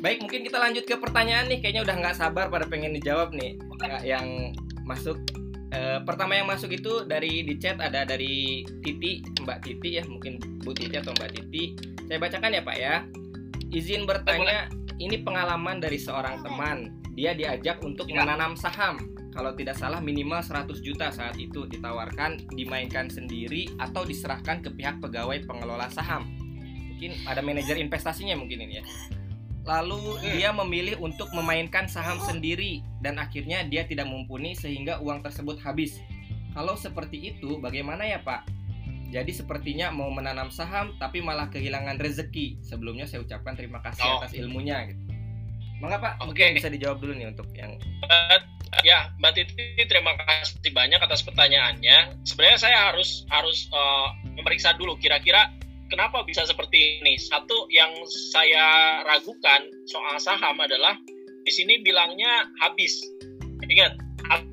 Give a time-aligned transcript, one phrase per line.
[0.00, 1.60] Baik, mungkin kita lanjut ke pertanyaan nih.
[1.60, 3.60] Kayaknya udah nggak sabar pada pengen dijawab nih.
[4.00, 4.56] Yang
[4.88, 5.20] masuk.
[5.70, 10.42] Eh, pertama yang masuk itu dari di chat ada dari Titi, Mbak Titi ya, mungkin
[10.66, 11.78] Bu Titi atau Mbak Titi.
[12.10, 12.94] Saya bacakan ya Pak ya.
[13.70, 14.66] Izin bertanya,
[14.98, 16.90] ini pengalaman dari seorang teman.
[17.14, 18.24] Dia diajak untuk Ya.
[18.24, 18.98] menanam saham.
[19.30, 24.98] Kalau tidak salah minimal 100 juta saat itu ditawarkan dimainkan sendiri atau diserahkan ke pihak
[24.98, 26.26] pegawai pengelola saham.
[26.90, 28.84] Mungkin ada manajer investasinya mungkin ini ya.
[29.70, 30.34] Lalu Hmm.
[30.34, 36.02] dia memilih untuk memainkan saham sendiri dan akhirnya dia tidak mumpuni sehingga uang tersebut habis.
[36.50, 38.50] Kalau seperti itu bagaimana ya Pak?
[39.10, 42.58] Jadi sepertinya mau menanam saham tapi malah kehilangan rezeki.
[42.62, 44.18] Sebelumnya saya ucapkan terima kasih Oh.
[44.18, 44.98] atas ilmunya gitu.
[45.78, 46.26] Mangga Pak, Oke.
[46.26, 47.72] mungkin bisa dijawab dulu nih untuk yang
[48.84, 52.20] ya, Mbak Titi terima kasih banyak atas pertanyaannya.
[52.22, 55.48] Sebenarnya saya harus harus eh, memeriksa dulu kira-kira
[55.90, 57.18] kenapa bisa seperti ini.
[57.18, 57.90] Satu yang
[58.32, 60.96] saya ragukan soal saham adalah
[61.44, 63.02] di sini bilangnya habis.
[63.66, 63.98] Ingat,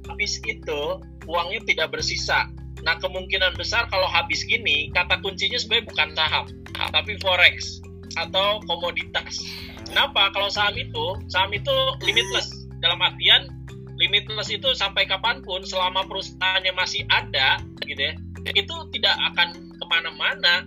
[0.10, 0.82] habis itu
[1.30, 2.50] uangnya tidak bersisa.
[2.86, 6.46] Nah, kemungkinan besar kalau habis gini, kata kuncinya sebenarnya bukan saham,
[6.94, 7.82] tapi forex
[8.18, 9.42] atau komoditas.
[9.90, 10.30] Kenapa?
[10.36, 11.74] Kalau saham itu, saham itu
[12.06, 12.48] limitless.
[12.80, 13.50] Dalam artian,
[13.98, 17.58] limitless itu sampai kapan pun, selama perusahaannya masih ada,
[17.90, 18.14] gitu ya,
[18.54, 20.64] itu tidak akan ke mana-mana.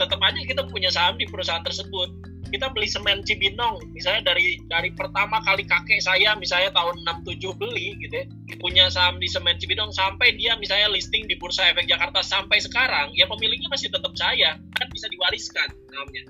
[0.00, 2.08] Tetap aja kita punya saham di perusahaan tersebut.
[2.50, 7.94] Kita beli semen Cibinong, misalnya dari dari pertama kali kakek saya, misalnya tahun 67 beli,
[8.02, 8.26] gitu ya,
[8.58, 13.14] punya saham di semen Cibinong sampai dia misalnya listing di Bursa Efek Jakarta sampai sekarang,
[13.14, 16.22] ya pemiliknya masih tetap saya, kan bisa diwariskan sahamnya.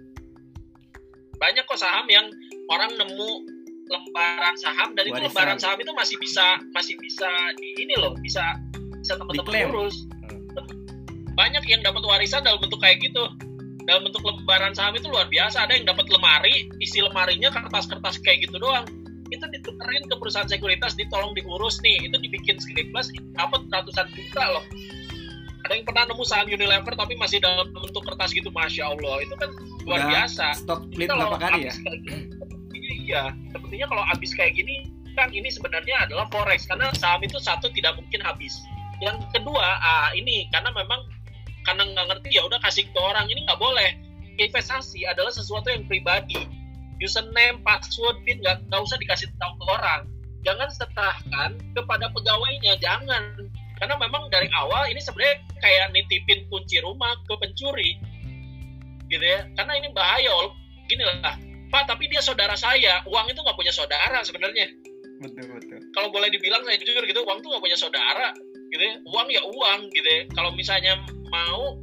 [1.40, 2.28] Banyak kok saham yang
[2.68, 3.30] orang nemu
[3.90, 5.26] lembaran saham dan itu Warisan.
[5.32, 8.44] lembaran saham itu masih bisa masih bisa di ini loh bisa
[9.02, 10.06] bisa teman-teman urus.
[11.34, 13.24] Banyak yang dapat warisan dalam bentuk kayak gitu
[13.86, 15.68] dalam bentuk lembaran saham itu luar biasa.
[15.68, 18.84] Ada yang dapat lemari isi lemarinya kertas-kertas kayak gitu doang.
[19.30, 22.10] Itu ditukerin ke perusahaan sekuritas ditolong diurus nih.
[22.10, 24.64] Itu dibikin skriplas dapat ratusan juta loh.
[25.68, 29.22] Ada yang pernah nemu saham Unilever tapi masih dalam bentuk kertas gitu masya Allah.
[29.22, 29.50] Itu kan
[29.86, 30.46] luar Udah biasa.
[30.58, 31.74] stok split berapa kali ya?
[32.74, 33.24] gini, iya.
[33.54, 36.66] Sepertinya kalau habis kayak gini kan ini sebenarnya adalah forex.
[36.66, 38.56] Karena saham itu satu tidak mungkin habis.
[38.98, 41.06] Yang kedua ah ini karena memang
[41.64, 43.26] karena nggak ngerti ya udah kasih ke orang.
[43.28, 43.90] Ini nggak boleh.
[44.40, 46.48] Investasi adalah sesuatu yang pribadi.
[47.00, 50.00] Username password pin nggak nggak usah dikasih tahu ke orang.
[50.40, 53.48] Jangan serahkan kepada pegawainya jangan.
[53.80, 57.96] Karena memang dari awal ini sebenarnya kayak nitipin kunci rumah ke pencuri.
[59.08, 59.44] Gitu ya.
[59.56, 60.32] Karena ini bahaya
[60.88, 61.36] gini lah.
[61.70, 63.04] Pak tapi dia saudara saya.
[63.08, 64.68] Uang itu nggak punya saudara sebenarnya.
[65.20, 65.80] Betul betul.
[65.92, 68.32] kalau boleh dibilang saya jujur gitu uang tuh nggak punya saudara
[68.70, 68.94] gitu ya.
[69.06, 70.22] Uang ya uang gitu ya.
[70.32, 71.76] Kalau misalnya mau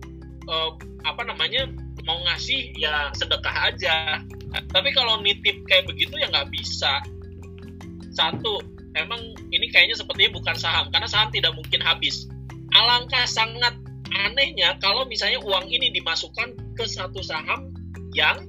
[0.48, 0.72] eh,
[1.04, 1.68] apa namanya
[2.08, 4.24] mau ngasih ya sedekah aja.
[4.72, 7.04] Tapi kalau nitip kayak begitu ya nggak bisa.
[8.16, 8.64] Satu
[8.98, 9.20] emang
[9.54, 10.88] ini kayaknya sepertinya bukan saham.
[10.90, 12.26] Karena saham tidak mungkin habis.
[12.74, 13.76] Alangkah sangat
[14.12, 17.76] anehnya kalau misalnya uang ini dimasukkan ke satu saham
[18.16, 18.48] yang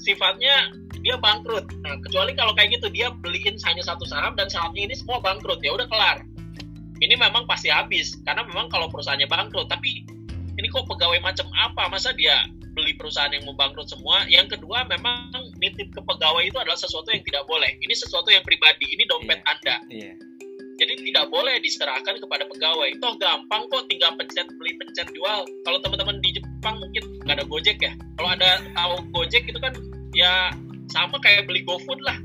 [0.00, 1.64] sifatnya dia bangkrut.
[1.80, 5.60] Nah, kecuali kalau kayak gitu dia beliin hanya satu saham dan sahamnya ini semua bangkrut,
[5.64, 6.24] ya udah kelar.
[7.00, 10.04] Ini memang pasti habis karena memang kalau perusahaannya bangkrut, tapi
[10.60, 11.88] ini kok pegawai macam apa?
[11.88, 12.44] Masa dia
[12.76, 14.28] beli perusahaan yang mau bangkrut semua?
[14.28, 17.72] Yang kedua memang nitip ke pegawai itu adalah sesuatu yang tidak boleh.
[17.80, 19.48] Ini sesuatu yang pribadi, ini dompet Iya.
[19.48, 19.76] Anda.
[19.88, 20.12] Iya.
[20.80, 22.88] Jadi tidak boleh diserahkan kepada pegawai.
[23.04, 25.44] Toh gampang kok tinggal pencet beli, pencet jual.
[25.68, 27.92] Kalau teman-teman di Jepang mungkin nggak ada Gojek ya.
[28.16, 29.76] Kalau ada tahu Gojek itu kan
[30.16, 30.48] ya
[30.88, 32.16] sama kayak beli GoFood lah.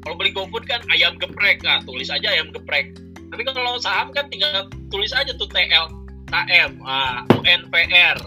[0.00, 2.88] Kalau beli GoFood kan ayam geprek, nah, tulis aja ayam geprek.
[3.30, 5.86] Tapi kalau saham kan tinggal tulis aja tuh TL,
[6.30, 8.18] KM, ah, UNPR,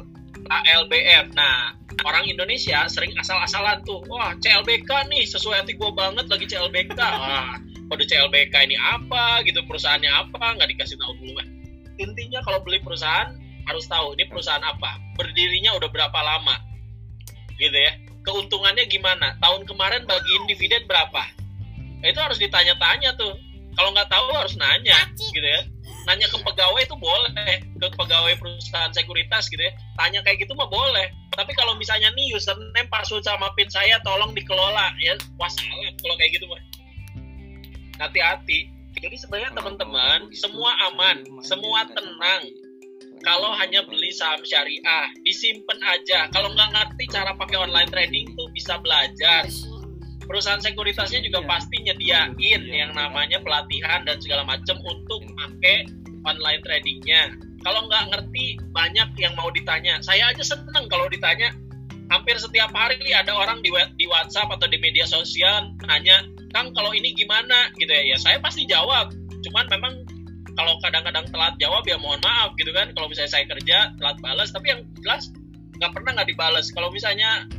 [0.48, 1.26] ALBF.
[1.36, 1.76] Nah,
[2.08, 4.00] orang Indonesia sering asal-asalan tuh.
[4.08, 7.00] Wah, CLBK nih sesuai hati gue banget lagi CLBK.
[7.00, 7.60] Wah,
[7.94, 11.48] kode CLBK ini apa gitu perusahaannya apa nggak dikasih tahu dulu kan
[12.02, 13.38] intinya kalau beli perusahaan
[13.70, 16.58] harus tahu ini perusahaan apa berdirinya udah berapa lama
[17.62, 17.94] gitu ya
[18.26, 21.22] keuntungannya gimana tahun kemarin bagiin dividen berapa
[22.04, 23.32] Nah, itu harus ditanya-tanya tuh
[23.74, 25.62] kalau nggak tahu harus nanya gitu ya.
[26.04, 29.74] Nanya ke pegawai itu boleh ke pegawai perusahaan sekuritas gitu ya.
[29.96, 31.10] Tanya kayak gitu mah boleh.
[31.34, 35.16] Tapi kalau misalnya nih username password sama pin saya tolong dikelola ya.
[35.40, 36.62] Wassalam kalau kayak gitu mah
[38.04, 38.70] hati-hati.
[38.94, 42.44] Jadi sebenarnya teman-teman semua aman semua tenang.
[43.24, 46.28] Kalau hanya beli saham syariah disimpan aja.
[46.36, 49.48] Kalau nggak ngerti cara pakai online trading tuh bisa belajar
[50.34, 51.50] perusahaan sekuritasnya juga Iya.
[51.54, 52.58] pasti nyediain Iya.
[52.74, 55.86] yang namanya pelatihan dan segala macam untuk pakai
[56.26, 61.54] online tradingnya kalau nggak ngerti banyak yang mau ditanya saya aja seneng kalau ditanya
[62.10, 66.22] hampir setiap hari ada orang di, di WhatsApp atau di media sosial nanya,
[66.54, 68.14] Kang kalau ini gimana gitu ya?
[68.14, 69.10] Ya saya pasti jawab.
[69.42, 69.94] Cuman memang
[70.54, 72.94] kalau kadang-kadang telat jawab ya mohon maaf gitu kan.
[72.94, 75.34] Kalau misalnya saya kerja telat balas, tapi yang jelas
[75.82, 76.70] nggak pernah nggak dibales.
[76.70, 77.50] Kalau misalnya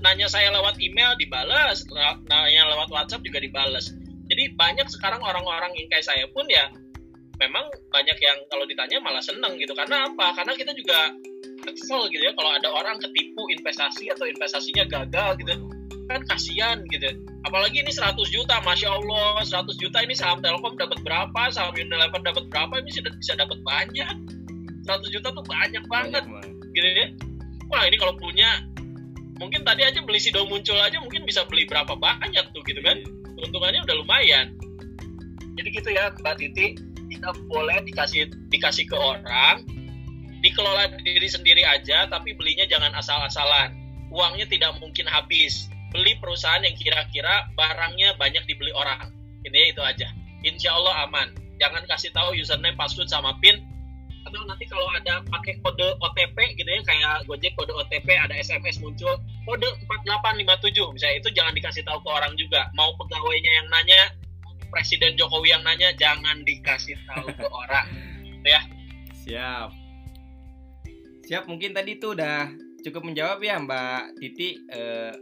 [0.00, 1.84] nanya saya lewat email dibales,
[2.28, 3.92] nanya lewat WhatsApp juga dibales.
[4.30, 6.70] Jadi banyak sekarang orang-orang yang kayak saya pun ya
[7.40, 9.72] memang banyak yang kalau ditanya malah seneng gitu.
[9.72, 10.36] Karena apa?
[10.36, 11.10] Karena kita juga
[11.60, 15.54] kesel gitu ya kalau ada orang ketipu investasi atau investasinya gagal gitu.
[16.06, 17.10] Kan kasihan gitu.
[17.48, 22.20] Apalagi ini 100 juta masya allah 100 juta ini saham telkom dapat berapa saham unilever
[22.20, 24.14] dapat berapa ini sudah bisa dapat banyak.
[24.86, 27.08] 100 juta tuh banyak banget banyak gitu ya.
[27.70, 28.62] Wah ini kalau punya
[29.40, 33.00] mungkin tadi aja beli sido muncul aja mungkin bisa beli berapa banyak tuh gitu kan?
[33.00, 33.40] Iya.
[33.40, 34.46] keuntungannya udah lumayan.
[35.56, 36.76] Jadi gitu ya mbak Titi.
[37.10, 39.66] Kita boleh dikasih dikasih ke orang
[40.40, 43.72] dikelola diri sendiri aja tapi belinya jangan asal-asalan.
[44.12, 45.72] Uangnya tidak mungkin habis.
[45.90, 49.10] Beli perusahaan yang kira-kira barangnya banyak dibeli orang.
[49.42, 50.06] Ini itu aja.
[50.44, 51.34] Insya Allah aman.
[51.58, 53.60] Jangan kasih tahu username password sama pin
[54.30, 58.78] atau nanti kalau ada pakai kode OTP gitu ya kayak Gojek kode OTP ada SMS
[58.78, 62.70] muncul kode 4857 misalnya itu jangan dikasih tahu ke orang juga.
[62.78, 64.02] Mau pegawainya yang nanya
[64.70, 67.86] Presiden Jokowi yang nanya jangan dikasih tahu ke orang.
[68.46, 68.62] Ya.
[69.26, 69.68] Siap.
[71.26, 72.50] Siap, mungkin tadi itu udah
[72.86, 74.62] cukup menjawab ya Mbak Titi.
[74.70, 75.12] Eh,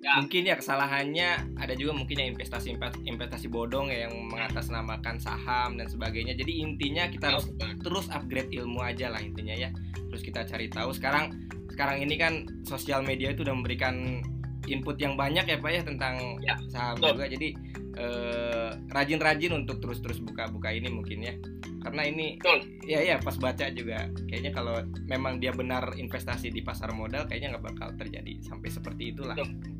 [0.00, 0.12] ya.
[0.20, 1.28] Mungkin ya kesalahannya
[1.60, 6.34] ada juga mungkin yang investasi investasi bodong ya, yang mengatasnamakan saham dan sebagainya.
[6.36, 7.48] Jadi intinya kita harus
[7.84, 9.70] terus upgrade ilmu aja lah intinya ya.
[10.10, 11.36] Terus kita cari tahu sekarang
[11.70, 14.20] sekarang ini kan sosial media itu udah memberikan
[14.68, 16.14] input yang banyak ya Pak ya tentang
[16.44, 17.08] ya, saham betul.
[17.16, 17.24] juga.
[17.30, 17.48] Jadi
[17.96, 21.34] eh, rajin-rajin untuk terus-terus buka-buka ini mungkin ya
[21.80, 22.60] karena ini Betul.
[22.84, 27.56] ya ya pas baca juga kayaknya kalau memang dia benar investasi di pasar modal kayaknya
[27.56, 29.79] nggak bakal terjadi sampai seperti itulah Betul.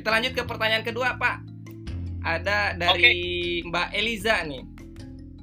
[0.00, 1.44] Kita lanjut ke pertanyaan kedua pak
[2.24, 3.04] ada dari
[3.60, 3.68] okay.
[3.68, 4.64] Mbak Eliza nih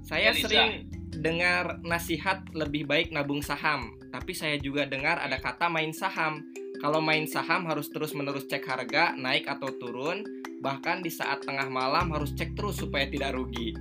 [0.01, 0.49] saya Eliza.
[0.49, 0.71] sering
[1.13, 6.41] dengar nasihat lebih baik nabung saham tapi saya juga dengar ada kata main saham
[6.81, 10.25] kalau main saham harus terus menerus cek harga naik atau turun
[10.65, 13.77] bahkan di saat tengah malam harus cek terus supaya tidak rugi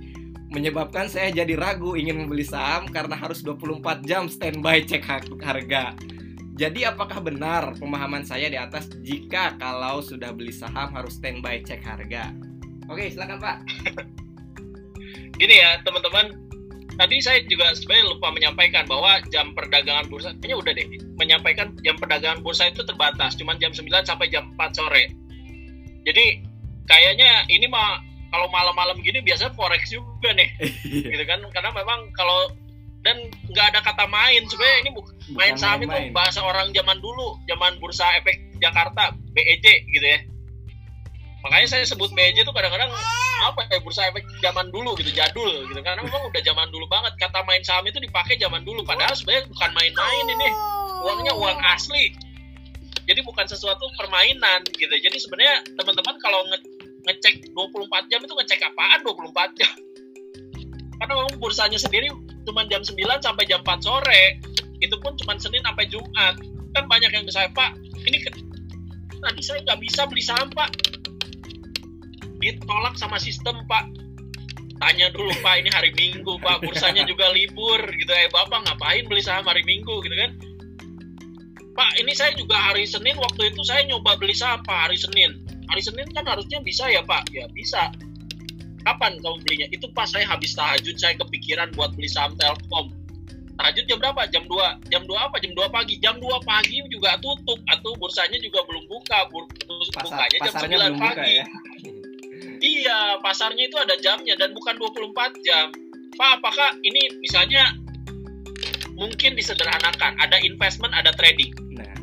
[0.53, 5.03] menyebabkan saya jadi ragu ingin membeli saham karena harus 24 jam standby cek
[5.43, 5.91] harga.
[6.57, 11.85] Jadi apakah benar pemahaman saya di atas jika kalau sudah beli saham harus standby cek
[11.85, 12.33] harga?
[12.89, 13.57] Oke, silakan Pak.
[15.37, 16.33] Gini ya, teman-teman.
[16.97, 20.87] Tadi saya juga sebenarnya lupa menyampaikan bahwa jam perdagangan bursa, kayaknya udah deh,
[21.21, 25.13] menyampaikan jam perdagangan bursa itu terbatas, cuma jam 9 sampai jam 4 sore.
[26.09, 26.41] Jadi
[26.89, 28.01] kayaknya ini mah
[28.33, 30.49] kalau malam-malam gini biasanya forex juga nih
[31.13, 32.51] gitu kan karena memang kalau
[33.05, 33.15] dan
[33.51, 37.37] nggak ada kata main sebenarnya ini bukan main saham main, itu bahasa orang zaman dulu
[37.45, 40.19] zaman bursa efek Jakarta BEJ gitu ya.
[41.45, 42.89] Makanya saya sebut BEJ itu kadang-kadang
[43.45, 45.79] apa ya bursa efek zaman dulu gitu jadul gitu.
[45.79, 48.81] Karena memang udah zaman dulu banget kata main saham itu dipakai zaman dulu.
[48.83, 50.49] Padahal sebenarnya bukan main-main ini.
[51.05, 52.11] Uangnya uang asli.
[53.07, 54.91] Jadi bukan sesuatu permainan gitu.
[54.91, 56.43] Jadi sebenarnya teman-teman kalau
[57.07, 59.73] ngecek 24 jam itu ngecek apaan 24 jam?
[60.97, 62.11] Karena memang bursanya sendiri
[62.47, 64.39] cuma jam 9 sampai jam 4 sore
[64.79, 66.39] itu pun cuma Senin sampai Jumat.
[66.71, 67.75] Kan banyak yang saya Pak.
[68.07, 68.17] Ini
[69.17, 70.69] tadi saya nggak bisa beli saham Pak.
[72.39, 73.89] Ditolak sama sistem Pak.
[74.77, 76.61] Tanya dulu Pak ini hari Minggu Pak.
[76.61, 78.11] Bursanya juga libur gitu.
[78.13, 80.31] Ya Bapak ngapain beli saham hari Minggu gitu kan?
[81.77, 85.41] Pak ini saya juga hari Senin waktu itu saya nyoba beli saham Pak hari Senin.
[85.67, 87.33] Hari Senin kan harusnya bisa ya Pak?
[87.33, 87.89] Ya bisa
[88.87, 89.67] kapan kamu belinya?
[89.75, 92.95] Itu pas saya habis tahajud saya kepikiran buat beli saham Telkom.
[93.57, 94.21] Tahajud jam berapa?
[94.31, 95.35] Jam 2 jam 2 apa?
[95.43, 95.95] Jam 2 pagi.
[95.99, 97.59] Jam 2 pagi juga tutup.
[97.67, 99.27] Atau bursanya juga belum buka.
[99.33, 99.49] Bur
[99.91, 101.31] Pasar, bukanya jam 9 pagi.
[101.43, 101.45] ya?
[102.57, 105.67] iya pasarnya itu ada jamnya dan bukan 24 jam.
[106.17, 107.75] Pak apakah ini misalnya
[108.97, 110.17] mungkin disederhanakan.
[110.21, 111.53] Ada investment ada trading.
[111.77, 111.93] Nah.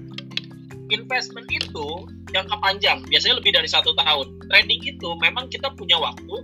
[0.93, 4.27] investment itu jangka panjang, biasanya lebih dari satu tahun.
[4.51, 6.37] Trading itu memang kita punya waktu,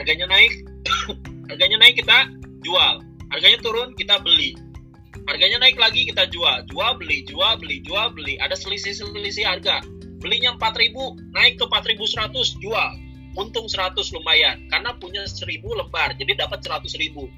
[0.00, 0.64] harganya naik,
[1.52, 2.32] harganya naik kita
[2.64, 4.56] jual, harganya turun kita beli,
[5.28, 9.84] harganya naik lagi kita jual, jual beli, jual beli, jual beli, ada selisih-selisih harga.
[10.24, 12.90] Belinya 4000, naik ke 4100, jual.
[13.36, 17.28] Untung 100 lumayan, karena punya 1000 lembar, jadi dapat 100.000.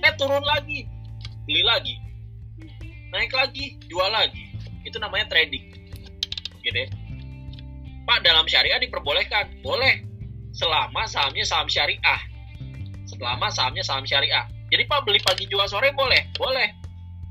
[0.00, 0.88] Eh turun lagi,
[1.44, 1.94] beli lagi.
[3.12, 4.48] Naik lagi, jual lagi.
[4.88, 5.76] Itu namanya trading
[6.64, 6.88] gitu ya.
[8.08, 10.07] Pak dalam syariah diperbolehkan, boleh
[10.58, 12.20] selama sahamnya saham syariah.
[13.06, 14.42] Selama sahamnya saham syariah.
[14.68, 16.68] Jadi Pak beli pagi jual sore boleh, boleh.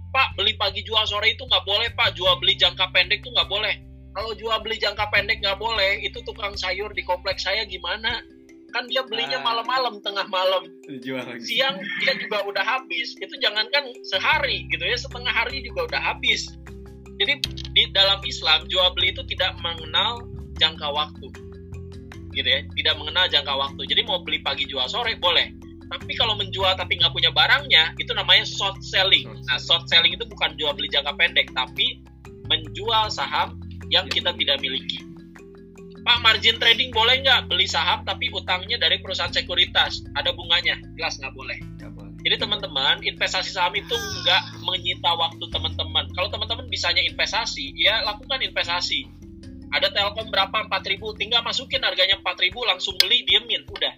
[0.09, 3.51] Pak beli pagi jual sore itu nggak boleh pak jual beli jangka pendek itu nggak
[3.51, 3.75] boleh
[4.15, 8.23] kalau jual beli jangka pendek nggak boleh itu tukang sayur di kompleks saya gimana
[8.73, 9.45] kan dia belinya Ah.
[9.45, 10.65] malam-malam tengah malam
[11.05, 11.43] Jual lagi.
[11.45, 16.49] siang dia juga udah habis itu jangankan sehari gitu ya setengah hari juga udah habis
[17.21, 17.37] jadi
[17.75, 20.23] di dalam Islam jual beli itu tidak mengenal
[20.57, 21.27] jangka waktu
[22.37, 23.81] gitu ya tidak mengenal jangka waktu.
[23.89, 25.49] Jadi mau beli pagi jual sore boleh.
[25.87, 29.25] Tapi kalau menjual tapi nggak punya barangnya itu namanya short selling.
[29.47, 32.03] Nah short selling itu bukan jual beli jangka pendek tapi
[32.47, 33.57] menjual saham
[33.89, 34.99] yang kita tidak miliki.
[36.07, 40.07] Pak margin trading boleh nggak beli saham tapi utangnya dari perusahaan sekuritas?
[40.15, 40.79] Ada bunganya?
[40.95, 41.59] Jelas nggak boleh.
[41.79, 42.13] Nggak boleh.
[42.23, 46.07] jadi teman-teman investasi saham itu nggak menyita waktu teman-teman.
[46.15, 49.07] Kalau teman-teman bisanya investasi ya lakukan investasi
[49.75, 50.67] ada telkom berapa?
[50.69, 53.93] 4000 tinggal masukin harganya 4000 langsung beli diemin udah.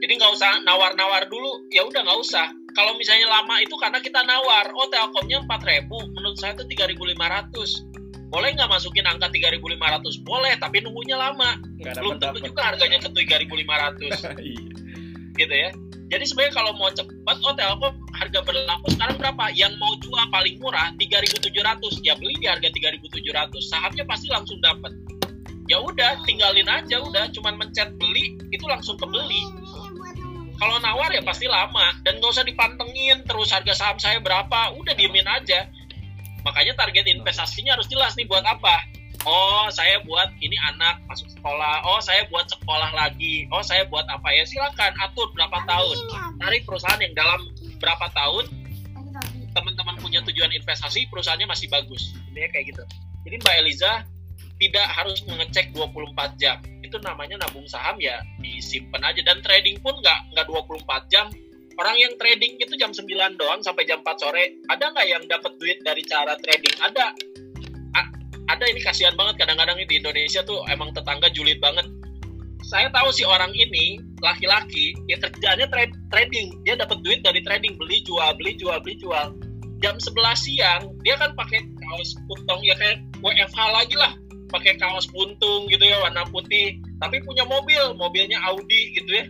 [0.00, 2.48] Jadi nggak usah nawar-nawar dulu ya udah nggak usah.
[2.72, 4.72] Kalau misalnya lama itu karena kita nawar.
[4.72, 11.18] Oh telkomnya 4000 menurut saya itu 3500 boleh nggak masukin angka 3500 boleh tapi nunggunya
[11.18, 11.58] lama.
[11.76, 14.08] Belum tentu juga harganya ke 3500
[14.40, 14.64] Iya.
[15.36, 15.70] gitu ya.
[16.10, 19.44] Jadi sebenarnya kalau mau cepat, oh Telkom harga berlaku sekarang berapa?
[19.56, 23.48] Yang mau jual paling murah 3.700, ya beli di harga 3.700.
[23.64, 24.92] Sahamnya pasti langsung dapat.
[25.66, 29.48] Ya udah, tinggalin aja udah, cuman mencet beli itu langsung kebeli.
[30.60, 34.92] Kalau nawar ya pasti lama dan nggak usah dipantengin terus harga saham saya berapa, udah
[34.92, 35.64] diemin aja.
[36.44, 38.84] Makanya target investasinya harus jelas nih buat apa.
[39.24, 41.84] Oh, saya buat ini anak masuk sekolah.
[41.84, 43.44] Oh, saya buat sekolah lagi.
[43.52, 44.48] Oh, saya buat apa ya?
[44.48, 45.96] Silakan atur berapa tahun.
[46.40, 47.40] Cari perusahaan yang dalam
[47.80, 48.46] berapa tahun
[49.50, 52.14] teman-teman punya tujuan investasi, perusahaannya masih bagus.
[52.30, 52.82] Ini kayak gitu.
[53.26, 53.92] Jadi Mbak Eliza
[54.60, 56.60] tidak harus mengecek 24 jam.
[56.84, 61.26] Itu namanya nabung saham ya disimpan aja dan trading pun nggak nggak 24 jam.
[61.80, 63.08] Orang yang trading itu jam 9
[63.40, 66.76] doang sampai jam 4 sore, ada nggak yang dapat duit dari cara trading?
[66.76, 67.06] Ada.
[67.96, 68.12] A-
[68.52, 71.88] ada ini kasihan banget kadang-kadang di Indonesia tuh emang tetangga julid banget.
[72.70, 76.54] Saya tahu si orang ini laki-laki, ya kerjanya trade, trading.
[76.62, 79.34] Dia dapat duit dari trading, beli jual, beli jual, beli jual.
[79.82, 84.14] Jam 11 siang dia kan pakai kaos putong ya kayak WFH lagi lah,
[84.54, 89.26] pakai kaos buntung gitu ya warna putih, tapi punya mobil, mobilnya Audi gitu ya.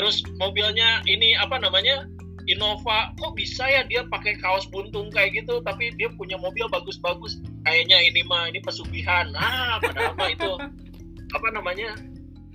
[0.00, 2.08] Terus mobilnya ini apa namanya?
[2.48, 7.44] Innova, kok bisa ya dia pakai kaos buntung kayak gitu, tapi dia punya mobil bagus-bagus.
[7.68, 9.28] Kayaknya ini mah ini pesugihan.
[9.36, 10.50] Ah, padahal mah itu
[11.36, 11.92] apa namanya?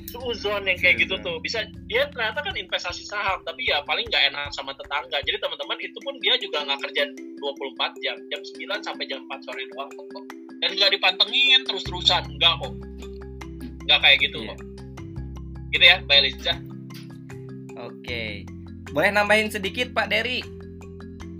[0.09, 1.37] Suzon yang kayak gitu tuh.
[1.41, 5.17] Bisa dia ternyata kan investasi saham tapi ya paling nggak enak sama tetangga.
[5.25, 7.03] Jadi teman-teman itu pun dia juga nggak kerja
[7.41, 8.17] 24 jam.
[8.31, 10.25] Jam 9 sampai jam 4 sore doang kok.
[10.63, 12.23] Dan nggak dipantengin terus-terusan.
[12.37, 12.73] Nggak kok.
[13.85, 14.49] Nggak kayak gitu Iya.
[14.53, 14.59] kok.
[15.75, 16.53] Gitu ya Mbak Eliza
[17.75, 18.47] Oke.
[18.95, 20.39] Boleh nambahin sedikit Pak Dery?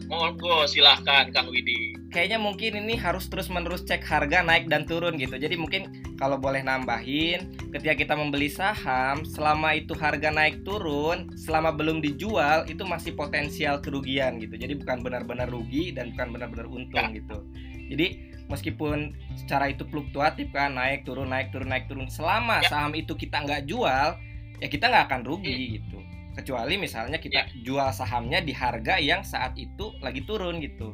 [0.05, 1.97] monggo silahkan Kang Widi.
[2.13, 5.35] Kayaknya mungkin ini harus terus-menerus cek harga naik dan turun gitu.
[5.35, 11.75] Jadi mungkin kalau boleh nambahin, ketika kita membeli saham, selama itu harga naik turun, selama
[11.75, 14.55] belum dijual itu masih potensial kerugian gitu.
[14.55, 17.43] Jadi bukan benar-benar rugi dan bukan benar-benar untung gitu.
[17.91, 22.71] Jadi meskipun secara itu fluktuatif kan naik turun naik turun naik turun, selama Ya.
[22.71, 24.15] saham itu kita nggak jual,
[24.63, 25.99] ya kita nggak akan rugi gitu.
[26.35, 30.91] Kecuali misalnya kita jual sahamnya di harga yang saat itu lagi turun gitu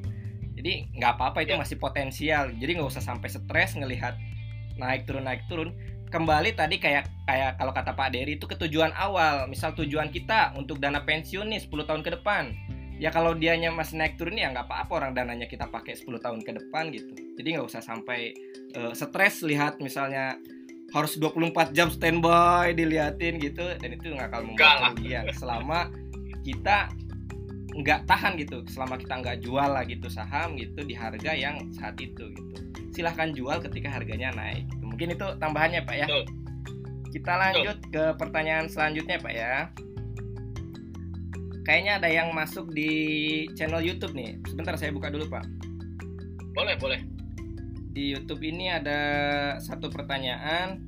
[0.52, 1.60] jadi nggak apa-apa itu Ya.
[1.60, 4.14] masih potensial jadi nggak usah sampai stres ngelihat
[4.82, 5.70] naik turun naik turun
[6.12, 9.48] kembali tadi kayak kayak kalau kata Pak Dery itu ketujuan awal.
[9.48, 12.52] Misal tujuan kita untuk dana pensiun nih 10 tahun ke depan.
[13.02, 16.44] Ya kalau dianya masih naik turun ya nggak apa-apa orang dananya kita pakai 10 tahun
[16.44, 17.10] ke depan gitu.
[17.40, 18.36] Jadi nggak usah sampai
[18.76, 20.38] eh, stres lihat misalnya
[20.92, 25.26] harus 24 jam standby diliatin gitu dan itu nggak akan membuat kerugian.
[25.34, 25.88] Selama
[26.44, 26.92] kita
[27.72, 31.96] nggak tahan gitu selama kita nggak jual lah gitu saham gitu di harga yang saat
[32.04, 34.68] itu gitu silahkan jual ketika harganya naik.
[34.84, 36.08] Mungkin itu tambahannya pak ya.
[36.08, 36.26] Betul.
[37.12, 39.54] kita lanjut ke pertanyaan selanjutnya pak ya.
[41.68, 42.92] Kayaknya ada yang masuk di
[43.60, 44.40] channel YouTube nih.
[44.48, 45.44] Sebentar saya buka dulu pak.
[46.56, 47.04] Boleh boleh.
[47.92, 49.00] Di YouTube ini ada
[49.60, 50.88] satu pertanyaan.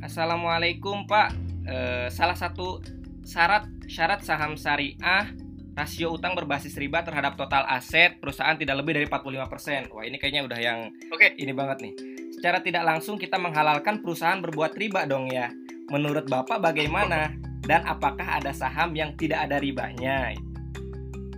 [0.00, 1.36] Assalamualaikum Pak.
[1.68, 2.80] Eh, salah satu
[3.20, 5.34] syarat syarat saham syariah
[5.76, 9.92] rasio utang berbasis riba terhadap total aset perusahaan tidak lebih dari 45%.
[9.92, 11.94] Wah, ini kayaknya udah yang oke ini banget nih.
[12.32, 15.52] Secara tidak langsung kita menghalalkan perusahaan berbuat riba dong ya.
[15.86, 17.30] Menurut Bapak bagaimana?
[17.60, 20.32] Dan apakah ada saham yang tidak ada ribanya?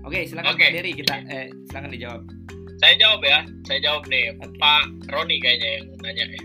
[0.02, 0.64] Oke, silakan Oke.
[0.64, 2.22] Pak Dery kita eh silakan dijawab.
[2.78, 4.54] saya jawab ya saya jawab nih Oke.
[4.56, 6.42] Pak Roni kayaknya yang nanya ya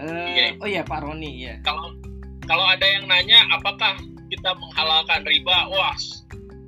[0.00, 1.54] Eh, oh iya Pak Roni ya.
[1.62, 1.94] kalau
[2.42, 3.94] kalau ada yang nanya apakah
[4.26, 5.94] kita menghalalkan riba wah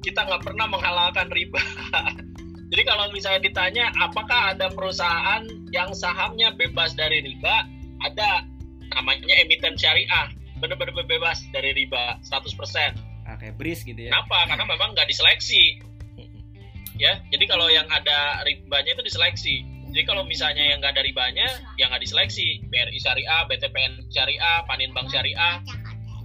[0.02, 1.62] kita nggak pernah menghalalkan riba.
[2.72, 7.68] Jadi kalau misalnya ditanya apakah ada perusahaan yang sahamnya bebas dari riba?
[8.02, 8.44] Ada.
[8.92, 10.28] Namanya emiten syariah.
[10.60, 14.12] Benar-benar bebas dari riba 100% ah, kayak bris gitu ya.
[14.12, 14.44] Kenapa?
[14.52, 15.80] Karena memang nggak diseleksi.
[17.00, 19.64] Ya jadi kalau yang ada ribanya itu diseleksi.
[19.92, 21.48] Jadi kalau misalnya yang nggak ada ribanya
[21.80, 22.60] yang nggak diseleksi.
[22.68, 25.64] BRI syariah BTPN syariah Paninbank syariah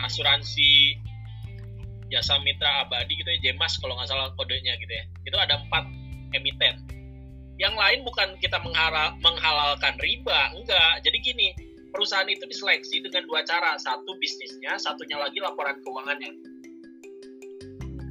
[0.03, 0.99] asuransi
[2.07, 5.03] jasa mitra abadi gitu ya Jemas kalau nggak salah kodenya gitu ya.
[5.27, 5.83] Itu ada empat
[6.35, 6.75] emiten.
[7.57, 10.93] Yang lain bukan kita menghalalkan riba enggak.
[11.01, 11.47] Jadi gini
[11.89, 13.75] perusahaan itu diseleksi dengan dua cara.
[13.81, 16.31] Satu bisnisnya satunya lagi laporan keuangannya.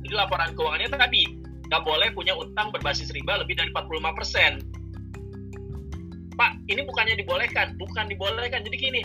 [0.06, 1.22] Jadi laporan keuangannya tadi
[1.66, 4.52] nggak boleh punya utang berbasis riba lebih dari 45 persen.
[6.36, 7.80] Pak ini bukannya dibolehkan?
[7.80, 8.60] Bukan dibolehkan.
[8.66, 9.02] Jadi gini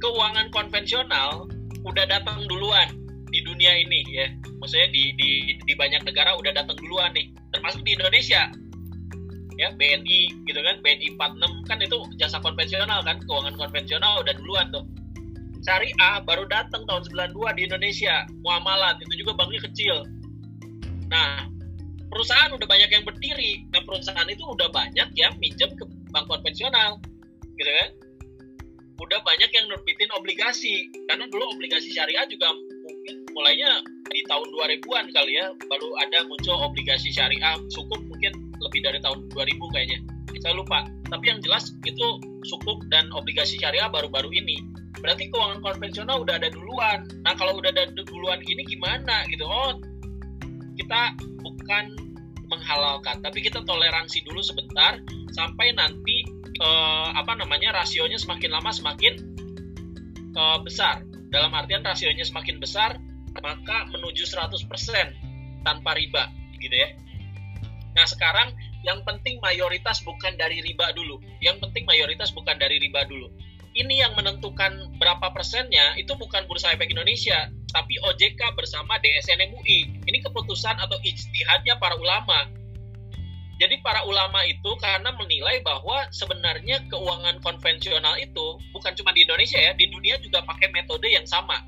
[0.00, 1.48] keuangan konvensional
[1.84, 2.88] udah datang duluan
[3.30, 4.26] di dunia ini ya.
[4.58, 5.30] Maksudnya di, di
[5.62, 7.30] di banyak negara udah datang duluan nih.
[7.54, 8.50] Termasuk di Indonesia.
[9.58, 14.72] Ya BNI gitu kan BNI 46 kan itu jasa konvensional kan keuangan konvensional udah duluan
[14.72, 14.84] tuh.
[15.60, 17.04] Syariah baru datang tahun
[17.36, 20.08] 92 di Indonesia muamalat itu juga banknya kecil.
[21.12, 21.44] Nah
[22.08, 23.68] perusahaan udah banyak yang berdiri.
[23.68, 26.96] Nah perusahaan itu udah banyak yang minjem ke bank konvensional
[27.60, 27.90] gitu kan.
[28.96, 32.48] Udah banyak yang nerbitin obligasi karena dulu obligasi syariah juga
[33.32, 38.98] mulainya di tahun 2000-an kali ya baru ada muncul obligasi syariah sukuk mungkin lebih dari
[39.00, 39.98] tahun 2000 kayaknya.
[40.40, 40.88] Saya lupa.
[41.12, 42.06] Tapi yang jelas itu
[42.48, 44.56] sukuk dan obligasi syariah baru-baru ini.
[45.00, 47.04] Berarti keuangan konvensional udah ada duluan.
[47.24, 49.44] Nah kalau udah ada duluan gini gimana gitu?
[49.44, 49.76] Oh
[50.80, 51.12] kita
[51.44, 51.92] bukan
[52.50, 54.98] menghalalkan tapi kita toleransi dulu sebentar
[55.30, 56.26] sampai nanti
[56.58, 59.14] uh, apa namanya rasionya semakin lama semakin
[60.34, 61.04] uh, besar.
[61.30, 62.98] Dalam artian rasionya semakin besar,
[63.38, 64.66] maka menuju 100%
[65.62, 66.26] tanpa riba,
[66.58, 66.90] gitu ya.
[67.94, 68.50] Nah, sekarang
[68.82, 71.22] yang penting mayoritas bukan dari riba dulu.
[71.38, 73.30] Yang penting mayoritas bukan dari riba dulu.
[73.70, 80.02] Ini yang menentukan berapa persennya itu bukan Bursa Efek Indonesia, tapi OJK bersama DSN MUI.
[80.10, 82.50] Ini keputusan atau ijtihadnya para ulama
[83.60, 89.60] jadi para ulama itu karena menilai bahwa sebenarnya keuangan konvensional itu bukan cuma di Indonesia
[89.60, 91.60] ya, di dunia juga pakai metode yang sama.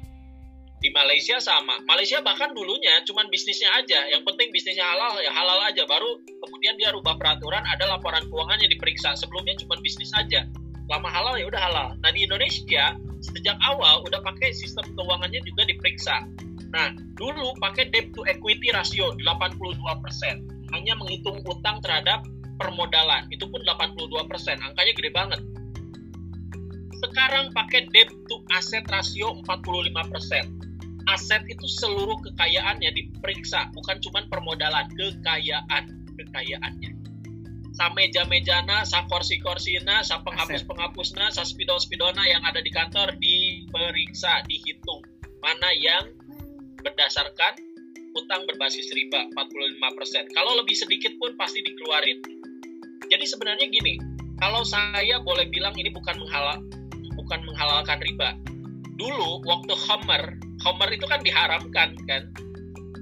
[0.82, 1.78] Di Malaysia sama.
[1.86, 4.02] Malaysia bahkan dulunya cuma bisnisnya aja.
[4.10, 5.86] Yang penting bisnisnya halal ya halal aja.
[5.86, 9.14] Baru kemudian dia rubah peraturan ada laporan keuangannya diperiksa.
[9.14, 10.42] Sebelumnya cuma bisnis aja.
[10.90, 11.88] Lama halal ya udah halal.
[12.02, 16.26] Nah di Indonesia sejak awal udah pakai sistem keuangannya juga diperiksa.
[16.72, 16.88] Nah,
[17.20, 20.42] dulu pakai debt to equity ratio 82 persen
[20.72, 22.24] hanya menghitung utang terhadap
[22.56, 23.28] permodalan.
[23.28, 25.40] Itu pun 82 persen, angkanya gede banget.
[27.02, 30.44] Sekarang pakai debt to asset rasio 45 persen.
[31.10, 35.84] Aset itu seluruh kekayaannya diperiksa, bukan cuma permodalan, kekayaan,
[36.14, 36.92] kekayaannya.
[37.72, 45.02] Sa meja-mejana, sa kursi-kursina, sa penghapus-penghapusna, sa spidol-spidolna yang ada di kantor diperiksa, dihitung.
[45.40, 46.12] Mana yang
[46.84, 47.56] berdasarkan
[48.12, 50.36] utang berbasis riba 45%.
[50.36, 52.20] Kalau lebih sedikit pun pasti dikeluarin.
[53.08, 53.96] Jadi sebenarnya gini,
[54.38, 56.60] kalau saya boleh bilang ini bukan menghalal
[57.16, 58.36] bukan menghalalkan riba.
[59.00, 62.22] Dulu waktu Homer, Homer itu kan diharamkan kan.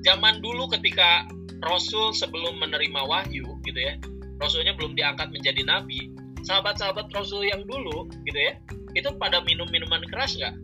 [0.01, 1.29] Zaman dulu ketika
[1.61, 4.01] Rasul sebelum menerima wahyu gitu ya,
[4.41, 6.09] Rasulnya belum diangkat menjadi nabi,
[6.49, 8.57] sahabat-sahabat Rasul yang dulu gitu ya,
[8.97, 10.57] itu pada minum minuman keras nggak?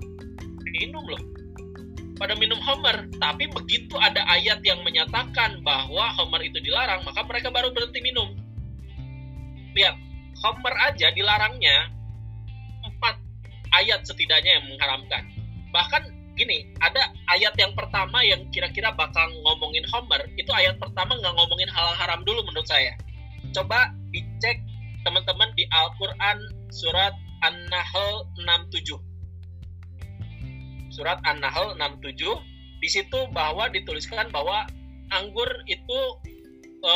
[0.73, 1.21] Minum loh
[2.17, 3.07] pada minum Homer.
[3.21, 8.33] Tapi begitu ada ayat yang menyatakan bahwa Homer itu dilarang, maka mereka baru berhenti minum.
[9.77, 9.97] Lihat,
[10.43, 11.93] Homer aja dilarangnya
[12.85, 13.21] empat
[13.77, 15.23] ayat setidaknya yang mengharamkan.
[15.71, 16.03] Bahkan
[16.37, 21.69] gini, ada ayat yang pertama yang kira-kira bakal ngomongin Homer, itu ayat pertama nggak ngomongin
[21.73, 22.93] hal haram dulu menurut saya.
[23.57, 24.61] Coba dicek
[25.03, 27.15] teman-teman di Al-Quran surat
[27.47, 29.17] An-Nahl 67
[30.97, 32.17] surat An-Nahl 67
[32.81, 34.65] di situ bahwa dituliskan bahwa
[35.13, 35.99] anggur itu
[36.87, 36.95] e,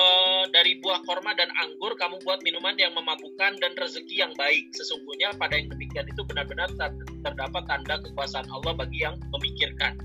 [0.55, 4.71] dari buah korma dan anggur kamu buat minuman yang memabukkan dan rezeki yang baik.
[4.79, 6.71] Sesungguhnya pada yang demikian itu benar-benar
[7.27, 9.99] terdapat tanda kekuasaan Allah bagi yang memikirkan.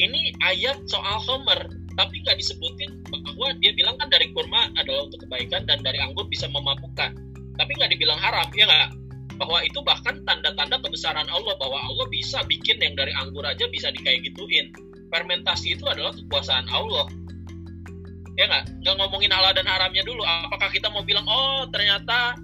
[0.00, 5.28] Ini ayat soal Homer tapi nggak disebutin bahwa dia bilang kan dari kurma adalah untuk
[5.28, 7.12] kebaikan dan dari anggur bisa memabukkan.
[7.60, 8.88] Tapi nggak dibilang haram ya nggak?
[9.36, 13.92] Bahwa itu bahkan tanda-tanda kebesaran Allah bahwa Allah bisa bikin yang dari anggur aja bisa
[13.92, 14.72] dikayak gituin.
[15.12, 17.04] Fermentasi itu adalah kekuasaan Allah
[18.40, 18.64] ya nggak?
[18.80, 20.24] Nggak ngomongin halal dan haramnya dulu.
[20.24, 22.40] Apakah kita mau bilang oh ternyata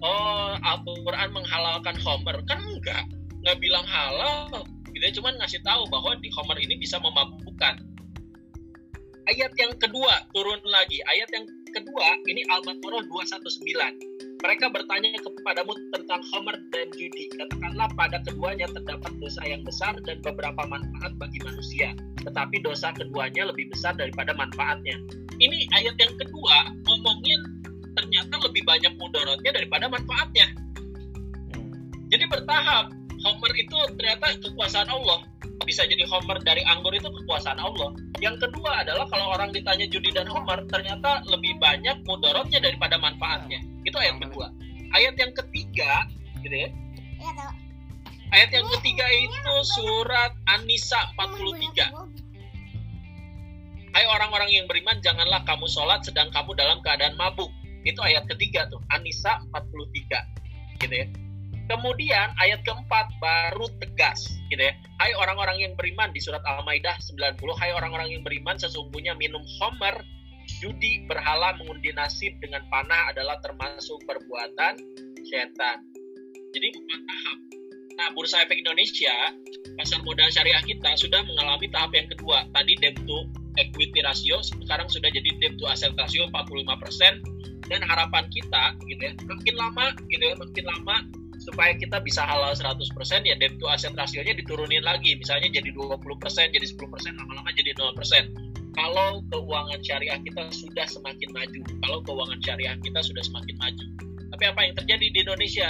[0.00, 2.40] oh Al-Quran menghalalkan Homer?
[2.48, 3.04] Kan enggak
[3.44, 4.64] nggak bilang halal.
[4.88, 7.76] Kita cuma ngasih tahu bahwa di Homer ini bisa memabukkan.
[9.28, 11.04] Ayat yang kedua turun lagi.
[11.04, 11.44] Ayat yang
[11.76, 14.13] kedua ini Al-Baqarah 219.
[14.44, 17.32] Mereka bertanya kepadamu tentang Homer dan judi.
[17.32, 21.96] Katakanlah pada keduanya terdapat dosa yang besar dan beberapa manfaat bagi manusia.
[22.20, 25.00] Tetapi dosa keduanya lebih besar daripada manfaatnya.
[25.40, 27.40] Ini ayat yang kedua ngomongin
[27.96, 30.46] ternyata lebih banyak mudaratnya daripada manfaatnya.
[32.12, 32.92] Jadi bertahap.
[33.24, 35.24] Homer itu ternyata kekuasaan Allah.
[35.64, 37.96] Bisa jadi Homer dari anggur itu kekuasaan Allah.
[38.20, 43.73] Yang kedua adalah kalau orang ditanya judi dan Homer, ternyata lebih banyak mudaratnya daripada manfaatnya.
[43.84, 44.48] Itu ayat kedua.
[44.96, 46.08] Ayat yang ketiga,
[46.40, 46.68] gitu ya.
[48.34, 51.94] Ayat yang ketiga itu surat An-Nisa 43.
[53.94, 57.52] Hai orang-orang yang beriman, janganlah kamu sholat sedang kamu dalam keadaan mabuk.
[57.86, 60.82] Itu ayat ketiga tuh, An-Nisa 43.
[60.82, 61.06] Gitu ya.
[61.64, 64.20] Kemudian ayat keempat baru tegas
[64.52, 64.76] gitu ya.
[65.00, 70.04] Hai orang-orang yang beriman di surat Al-Maidah 90, hai orang-orang yang beriman sesungguhnya minum homer
[70.60, 74.74] judi berhala mengundi nasib dengan panah adalah termasuk perbuatan
[75.24, 75.78] setan.
[76.54, 77.38] Jadi empat tahap.
[77.94, 79.14] Nah, Bursa Efek Indonesia,
[79.78, 82.42] pasar modal syariah kita sudah mengalami tahap yang kedua.
[82.50, 83.18] Tadi debt to
[83.54, 87.22] equity ratio, sekarang sudah jadi debt to asset ratio 45%.
[87.64, 90.96] Dan harapan kita, gitu ya, makin lama, gitu ya, makin lama
[91.44, 92.80] supaya kita bisa halal 100%
[93.24, 96.00] ya debt to asset rasionya diturunin lagi misalnya jadi 20%
[96.56, 102.74] jadi 10% lama-lama jadi 0% kalau keuangan syariah kita sudah semakin maju kalau keuangan syariah
[102.82, 103.86] kita sudah semakin maju.
[104.34, 105.68] Tapi apa yang terjadi di Indonesia?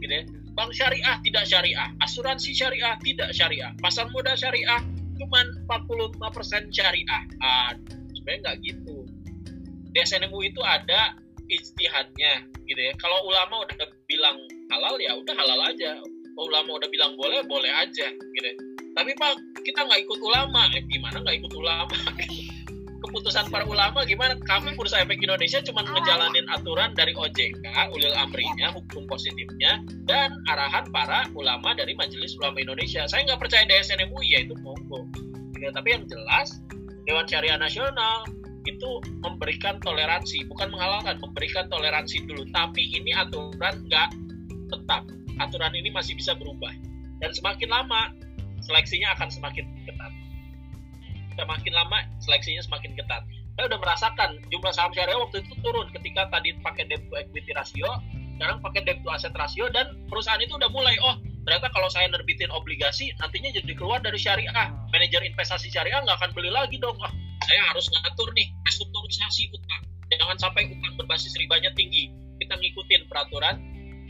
[0.00, 0.24] Gitu ya.
[0.56, 4.80] Bank syariah tidak syariah asuransi syariah tidak syariah pasar modal syariah
[5.20, 7.22] cuma 45% syariah.
[7.44, 7.76] Ah,
[8.16, 8.96] sebenarnya nggak gitu.
[9.94, 11.14] Di SNMU itu ada
[11.46, 12.92] ijtihadnya gitu ya.
[12.98, 13.76] Kalau ulama udah
[14.10, 14.36] bilang
[14.72, 16.00] halal ya udah halal aja.
[16.38, 18.67] Ulama udah bilang boleh boleh aja gitu
[18.98, 21.94] tapi pak kita nggak ikut ulama eh gimana nggak ikut ulama
[23.06, 28.74] keputusan para ulama gimana kami Bursa Efek Indonesia cuma ngejalanin aturan dari OJK ulil amrinya
[28.74, 34.34] hukum positifnya dan arahan para ulama dari Majelis Ulama Indonesia saya nggak percaya DSN MUI
[34.34, 35.06] ya itu monggo
[35.54, 35.70] gitu.
[35.70, 36.58] tapi yang jelas
[37.06, 38.26] Dewan Syariah Nasional
[38.68, 42.44] itu memberikan toleransi, bukan menghalalkan, memberikan toleransi dulu.
[42.52, 44.08] Tapi ini aturan nggak
[44.68, 45.08] tetap.
[45.40, 46.68] Aturan ini masih bisa berubah.
[47.24, 48.12] Dan semakin lama,
[48.68, 50.12] seleksinya akan semakin ketat.
[51.40, 53.24] Semakin lama, seleksinya semakin ketat.
[53.56, 57.50] Saya udah merasakan jumlah saham syariah waktu itu turun ketika tadi pakai debt to equity
[57.56, 57.88] ratio,
[58.38, 62.06] sekarang pakai debt to asset ratio, dan perusahaan itu udah mulai, oh ternyata kalau saya
[62.12, 64.70] nerbitin obligasi, nantinya jadi keluar dari syariah.
[64.92, 66.94] Manajer investasi syariah nggak akan beli lagi dong.
[67.00, 67.12] Oh,
[67.48, 69.82] saya harus ngatur nih restrukturisasi utang.
[70.12, 72.12] Jangan sampai utang berbasis ribanya tinggi.
[72.38, 73.58] Kita ngikutin peraturan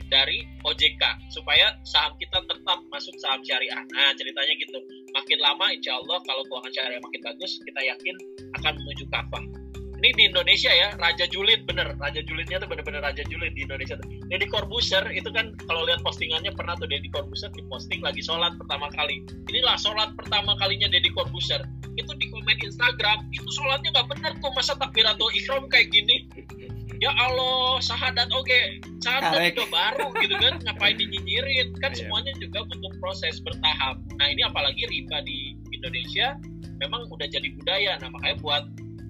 [0.07, 1.03] dari OJK
[1.35, 3.83] supaya saham kita tetap masuk saham syariah.
[3.95, 4.79] Nah ceritanya gitu.
[5.13, 8.15] Makin lama insya Allah kalau keuangan syariah makin bagus, kita yakin
[8.63, 9.45] akan menuju kafah.
[9.99, 11.99] Ini di Indonesia ya, Raja Julid bener.
[11.99, 13.99] Raja Julidnya tuh bener-bener Raja Julid di Indonesia.
[14.31, 18.87] Deddy Corbuzier itu kan kalau lihat postingannya pernah tuh Deddy Corbuzier diposting lagi sholat pertama
[18.95, 19.27] kali.
[19.51, 21.67] Inilah sholat pertama kalinya Deddy Corbuzier
[21.99, 26.31] itu di komen Instagram itu sholatnya nggak bener tuh masa takbiratul ikhram kayak gini
[26.99, 28.47] ya Allah sahadat oke.
[28.47, 28.83] Okay.
[28.99, 31.75] sahadat juga baru gitu kan ngapain dinyinyirin?
[31.79, 31.99] Kan iya.
[32.05, 33.99] semuanya juga butuh proses bertahap.
[34.19, 36.35] Nah ini apalagi riba di Indonesia
[36.83, 37.99] memang udah jadi budaya.
[38.03, 38.65] Nah makanya buat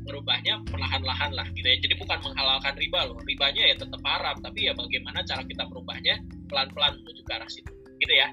[0.09, 1.77] merubahnya perlahan-lahan lah gitu ya.
[1.81, 3.19] Jadi bukan menghalalkan riba loh.
[3.25, 7.73] Ribanya ya tetap haram tapi ya bagaimana cara kita merubahnya pelan-pelan menuju ke arah situ.
[8.01, 8.29] Gitu ya.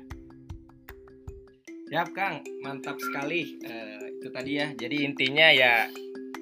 [1.86, 3.62] Siap Kang, mantap sekali.
[3.62, 4.68] Uh, itu tadi ya.
[4.74, 5.86] Jadi intinya ya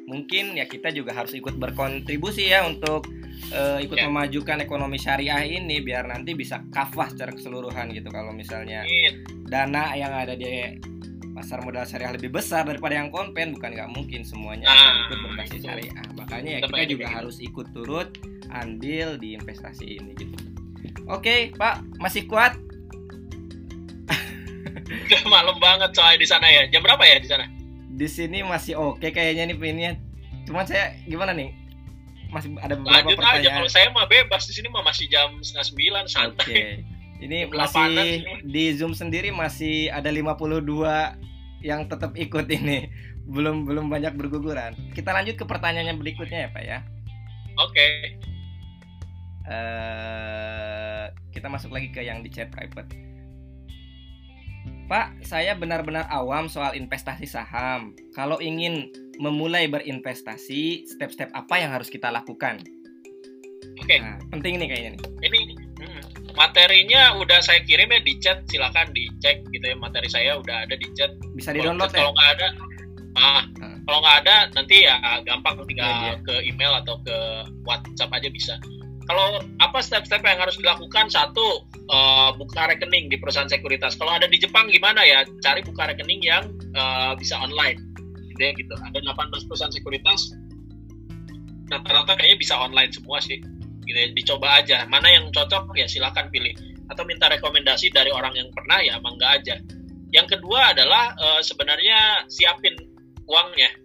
[0.08, 3.08] mungkin ya kita juga harus ikut berkontribusi ya untuk
[3.52, 4.08] uh, ikut ya.
[4.08, 8.10] memajukan ekonomi syariah ini biar nanti bisa kafah secara keseluruhan gitu.
[8.12, 8.84] Kalau misalnya
[9.48, 10.80] dana yang ada di
[11.34, 15.62] pasar modal syariah lebih besar daripada yang konven bukan nggak mungkin semuanya nah, ikut berbasis
[15.66, 16.06] syariah.
[16.14, 18.14] Makanya ya kita juga harus ikut turut
[18.54, 20.38] andil di investasi ini gitu.
[21.10, 22.56] Oke, Pak, masih kuat?
[25.34, 26.70] malam banget soalnya di sana ya.
[26.70, 27.63] Jam berapa ya di sana?
[27.94, 29.92] Di sini masih oke kayaknya nih pinnya.
[30.50, 31.54] Cuman saya gimana nih?
[32.34, 33.46] Masih ada beberapa Lanjut pertanyaan.
[33.46, 36.50] aja kalau saya mah bebas di sini mah masih jam setengah sembilan santai.
[36.50, 36.72] Okay.
[37.24, 40.60] Ini masih di Zoom sendiri masih ada 52
[41.64, 42.90] yang tetap ikut ini.
[43.24, 44.76] Belum belum banyak berguguran.
[44.92, 46.84] Kita lanjut ke pertanyaan yang berikutnya ya, Pak ya.
[47.56, 47.72] Oke.
[47.72, 47.94] Okay.
[49.48, 52.92] Uh, eh, kita masuk lagi ke yang di chat private.
[54.94, 57.98] Pak, saya benar-benar awam soal investasi saham.
[58.14, 62.62] Kalau ingin memulai berinvestasi, step-step apa yang harus kita lakukan?
[63.82, 63.90] Oke.
[63.90, 64.06] Okay.
[64.06, 65.02] Nah, penting nih kayaknya nih.
[65.26, 65.40] Ini
[65.82, 66.02] hmm,
[66.38, 69.74] materinya udah saya kirim ya di chat, silakan dicek gitu ya.
[69.82, 71.10] Materi saya udah ada di chat.
[71.34, 71.98] Bisa di download ya?
[71.98, 72.48] Kalau nggak ada,
[73.18, 73.78] ah, hmm.
[73.90, 76.22] kalau nggak ada nanti ya gampang tinggal iya.
[76.22, 77.18] ke email atau ke
[77.66, 78.62] WhatsApp aja bisa
[79.04, 81.12] kalau apa step-step yang harus dilakukan?
[81.12, 84.00] Satu eh, buka rekening di perusahaan sekuritas.
[84.00, 85.28] Kalau ada di Jepang gimana ya?
[85.44, 87.80] Cari buka rekening yang eh, bisa online.
[88.32, 88.74] Gitu ya gitu.
[88.74, 90.34] Ada 18 perusahaan sekuritas.
[91.68, 93.40] Rata-rata kayaknya bisa online semua sih.
[93.84, 94.08] Gitu ya.
[94.16, 94.88] dicoba aja.
[94.88, 96.56] Mana yang cocok ya silakan pilih.
[96.88, 99.60] Atau minta rekomendasi dari orang yang pernah ya mangga aja.
[100.16, 102.76] Yang kedua adalah eh, sebenarnya siapin
[103.28, 103.83] uangnya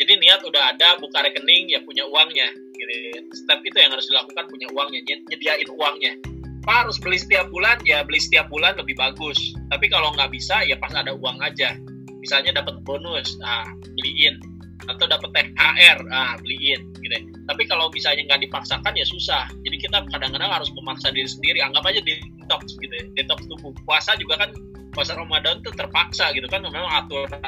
[0.00, 3.20] jadi niat udah ada buka rekening ya punya uangnya gitu.
[3.36, 6.16] Step itu yang harus dilakukan punya uangnya ny- nyediain uangnya.
[6.64, 7.76] Pak harus beli setiap bulan?
[7.84, 9.36] Ya beli setiap bulan lebih bagus.
[9.68, 11.76] Tapi kalau nggak bisa ya pas ada uang aja.
[12.16, 13.68] Misalnya dapat bonus ah
[14.00, 14.40] beliin.
[14.88, 17.16] Atau dapat THR ah beliin gitu.
[17.44, 19.52] Tapi kalau misalnya nggak dipaksakan ya susah.
[19.68, 21.60] Jadi kita kadang-kadang harus memaksa diri sendiri.
[21.60, 22.96] Anggap aja detox gitu.
[23.20, 23.76] Detox tubuh.
[23.84, 24.48] Puasa juga kan
[24.90, 26.62] puasa Ramadan tuh terpaksa gitu kan.
[26.62, 27.40] Memang aturan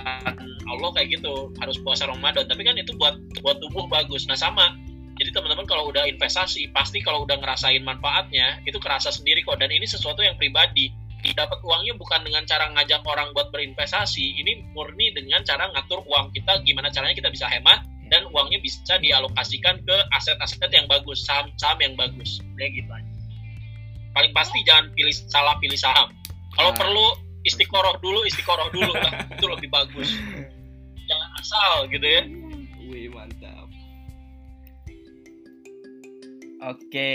[0.66, 2.46] Allah kayak gitu harus puasa Ramadan.
[2.46, 4.26] Tapi kan itu buat buat tubuh bagus.
[4.26, 4.74] Nah sama.
[5.20, 9.61] Jadi teman-teman kalau udah investasi pasti kalau udah ngerasain manfaatnya itu kerasa sendiri kok.
[9.61, 10.90] Dan ini sesuatu yang pribadi.
[11.22, 14.42] Dapat uangnya bukan dengan cara ngajak orang buat berinvestasi.
[14.42, 18.98] Ini murni dengan cara ngatur uang kita gimana caranya kita bisa hemat dan uangnya bisa
[18.98, 22.42] dialokasikan ke aset-aset yang bagus saham-saham yang bagus.
[22.59, 23.12] Kayak gitu aja.
[24.12, 26.11] Paling pasti jangan pilih salah pilih saham.
[26.59, 26.76] Kalau Ah.
[26.76, 27.07] perlu
[27.42, 30.14] istiqoroh dulu istiqoroh dulu lah itu lebih bagus
[31.07, 32.22] jangan asal gitu ya
[32.92, 33.72] Wih mantap.
[36.62, 37.14] Oke,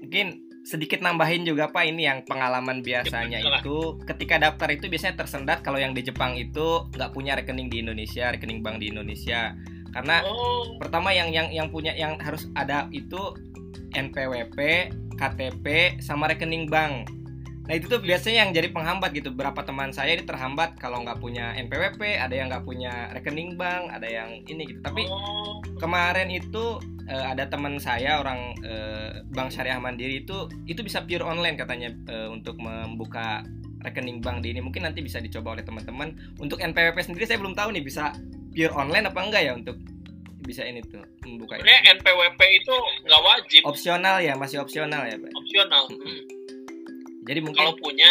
[0.00, 3.60] mungkin sedikit nambahin juga pak ini yang pengalaman biasanya Betul lah.
[3.62, 3.76] itu
[4.08, 8.30] ketika daftar itu biasanya tersendat kalau yang di Jepang itu nggak punya rekening di Indonesia,
[8.30, 9.54] rekening bank di Indonesia.
[9.90, 13.34] Karena oh pertama yang yang yang punya yang harus ada itu
[13.94, 14.58] NPWP,
[15.18, 17.10] KTP, sama rekening bank.
[17.66, 19.34] Nah itu tuh biasanya yang jadi penghambat gitu.
[19.34, 23.90] Berapa teman saya ini terhambat kalau nggak punya NPWP, ada yang nggak punya rekening bank,
[23.90, 24.80] ada yang ini gitu.
[24.86, 26.78] Tapi oh, kemarin itu
[27.10, 31.90] eh, ada teman saya orang eh, Bank Syariah Mandiri itu itu bisa pure online katanya
[31.90, 33.42] eh, untuk membuka
[33.82, 34.62] rekening bank di ini.
[34.62, 36.14] Mungkin nanti bisa dicoba oleh teman-teman.
[36.38, 38.14] Untuk NPWP sendiri saya belum tahu nih bisa
[38.54, 39.76] pure online apa enggak ya untuk
[40.46, 41.66] bisa ini tuh membuka ini.
[41.66, 45.30] sebenarnya NPWP itu nggak wajib Opsional ya, masih opsional ya, Pak.
[45.34, 45.84] opsional.
[45.90, 46.45] Hmm.
[47.26, 48.10] Jadi mungkin kalau punya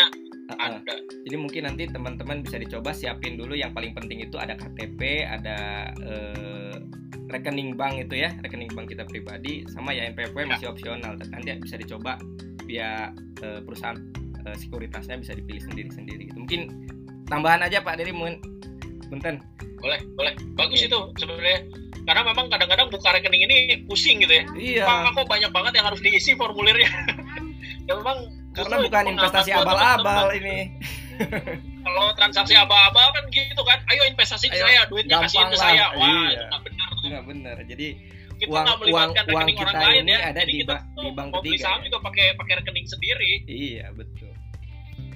[0.52, 0.78] uh-uh.
[0.84, 5.26] ada Jadi mungkin nanti teman-teman bisa dicoba siapin dulu yang paling penting itu ada KTP,
[5.26, 6.76] ada eh,
[7.32, 11.18] rekening bank itu ya, rekening bank kita pribadi sama ya NPWP masih opsional.
[11.18, 12.20] Nanti bisa dicoba
[12.68, 13.10] via
[13.42, 13.98] eh, perusahaan
[14.46, 16.30] eh, sekuritasnya bisa dipilih sendiri-sendiri.
[16.30, 16.38] Gitu.
[16.38, 16.62] Mungkin
[17.26, 18.38] tambahan aja Pak Dery mungkin
[19.10, 19.42] punten.
[19.76, 20.90] boleh boleh bagus Oke.
[20.90, 21.62] itu sebenarnya
[22.10, 24.84] karena memang kadang-kadang buka rekening ini pusing gitu ya Iya.
[24.86, 26.90] Pak, kok banyak banget yang harus diisi formulirnya
[27.86, 28.18] ya memang
[28.52, 30.58] Karena bukan investasi abal-abal ini.
[31.86, 36.08] kalau transaksi abal-abal kan gitu kan ayo investasi Ayo, saya duitnya kasihin ke saya wah
[36.26, 36.28] Iya.
[36.28, 37.10] itu nggak benar tuh.
[37.26, 37.58] Benar.
[37.66, 37.88] Jadi
[38.36, 41.10] kita Uang- uang- uang rekening orang kita lain ini ya ada jadi di kita di
[41.10, 41.84] bank beli ketiga saham ya.
[41.86, 44.32] juga pakai pakai rekening sendiri Iya betul.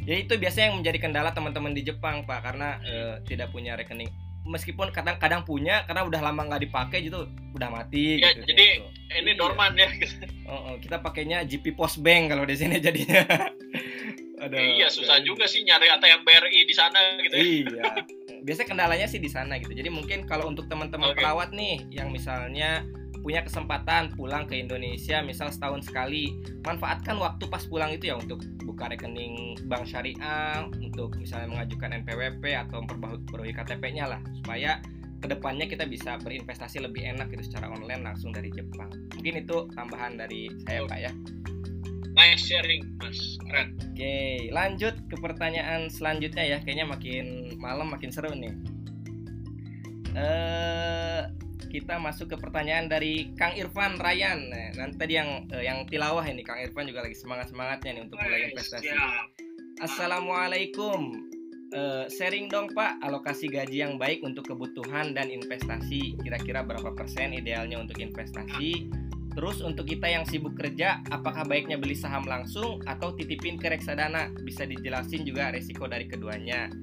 [0.02, 4.08] Ya itu biasanya yang menjadi kendala teman-teman di Jepang pak karena eh, tidak punya rekening.
[4.50, 8.18] Meskipun kadang-kadang punya karena udah lama nggak dipakai gitu udah mati.
[8.18, 8.90] Ya, gitu, jadi gitu.
[9.22, 9.38] ini Iya.
[9.38, 9.90] dorman ya
[10.50, 13.22] Oh, oh, kita pakainya GP Post Bank kalau di sini jadinya.
[14.44, 17.44] Aduh, iya susah juga sih nyari ATM BRI di sana gitu ya.
[17.44, 17.84] Iya.
[18.46, 19.76] Biasanya kendalanya sih di sana gitu.
[19.76, 21.20] Jadi mungkin kalau untuk teman-teman Oke.
[21.20, 22.88] perawat nih yang misalnya
[23.20, 28.42] punya kesempatan pulang ke Indonesia misal setahun sekali, manfaatkan waktu pas pulang itu ya untuk
[28.64, 34.80] buka rekening bank syariah, untuk misalnya mengajukan NPWP atau memperbarui KTP-nya lah supaya
[35.20, 38.88] ke depannya kita bisa berinvestasi lebih enak gitu secara online langsung dari Jepang.
[39.20, 41.12] Mungkin itu tambahan dari saya Pak ya.
[42.18, 46.58] nice sharing mas keren Oke, lanjut ke pertanyaan selanjutnya ya.
[46.64, 47.26] Kayaknya makin
[47.60, 48.56] malam makin seru nih.
[50.16, 51.22] Eh,
[51.68, 54.40] kita masuk ke pertanyaan dari Kang Irfan Ryan.
[54.48, 58.04] Nah, nanti tadi yang eh, yang tilawah ini Kang Irfan juga lagi semangat semangatnya nih
[58.08, 58.96] untuk mulai investasi.
[59.84, 61.00] Assalamualaikum.
[61.70, 66.18] Eh, sharing dong Pak, alokasi gaji yang baik untuk kebutuhan dan investasi.
[66.18, 68.90] Kira-kira berapa persen idealnya untuk investasi?
[69.38, 74.34] Terus untuk kita yang sibuk kerja, apakah baiknya beli saham langsung atau titipin ke reksadana?
[74.42, 76.74] Bisa dijelasin juga resiko dari keduanya.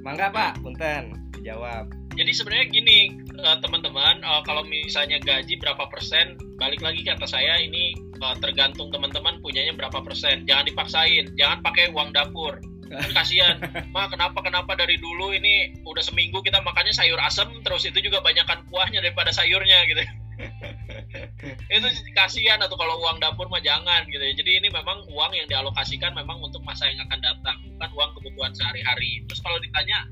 [0.00, 1.86] Mangga Pak, punten dijawab.
[2.18, 2.98] Jadi sebenarnya gini
[3.38, 8.90] eh, teman-teman, eh, kalau misalnya gaji berapa persen, balik lagi kata saya ini eh, tergantung
[8.90, 10.42] teman-teman punyanya berapa persen.
[10.42, 12.58] Jangan dipaksain, jangan pakai uang dapur.
[13.18, 13.58] Kasihan,
[13.94, 18.22] mah kenapa kenapa dari dulu ini udah seminggu kita makannya sayur asem terus itu juga
[18.22, 20.02] banyakkan kuahnya daripada sayurnya gitu.
[21.66, 24.34] itu kasihan atau kalau uang dapur mah jangan gitu ya.
[24.38, 28.52] Jadi ini memang uang yang dialokasikan memang untuk masa yang akan datang, bukan uang kebutuhan
[28.54, 29.26] sehari-hari.
[29.26, 30.06] Terus kalau ditanya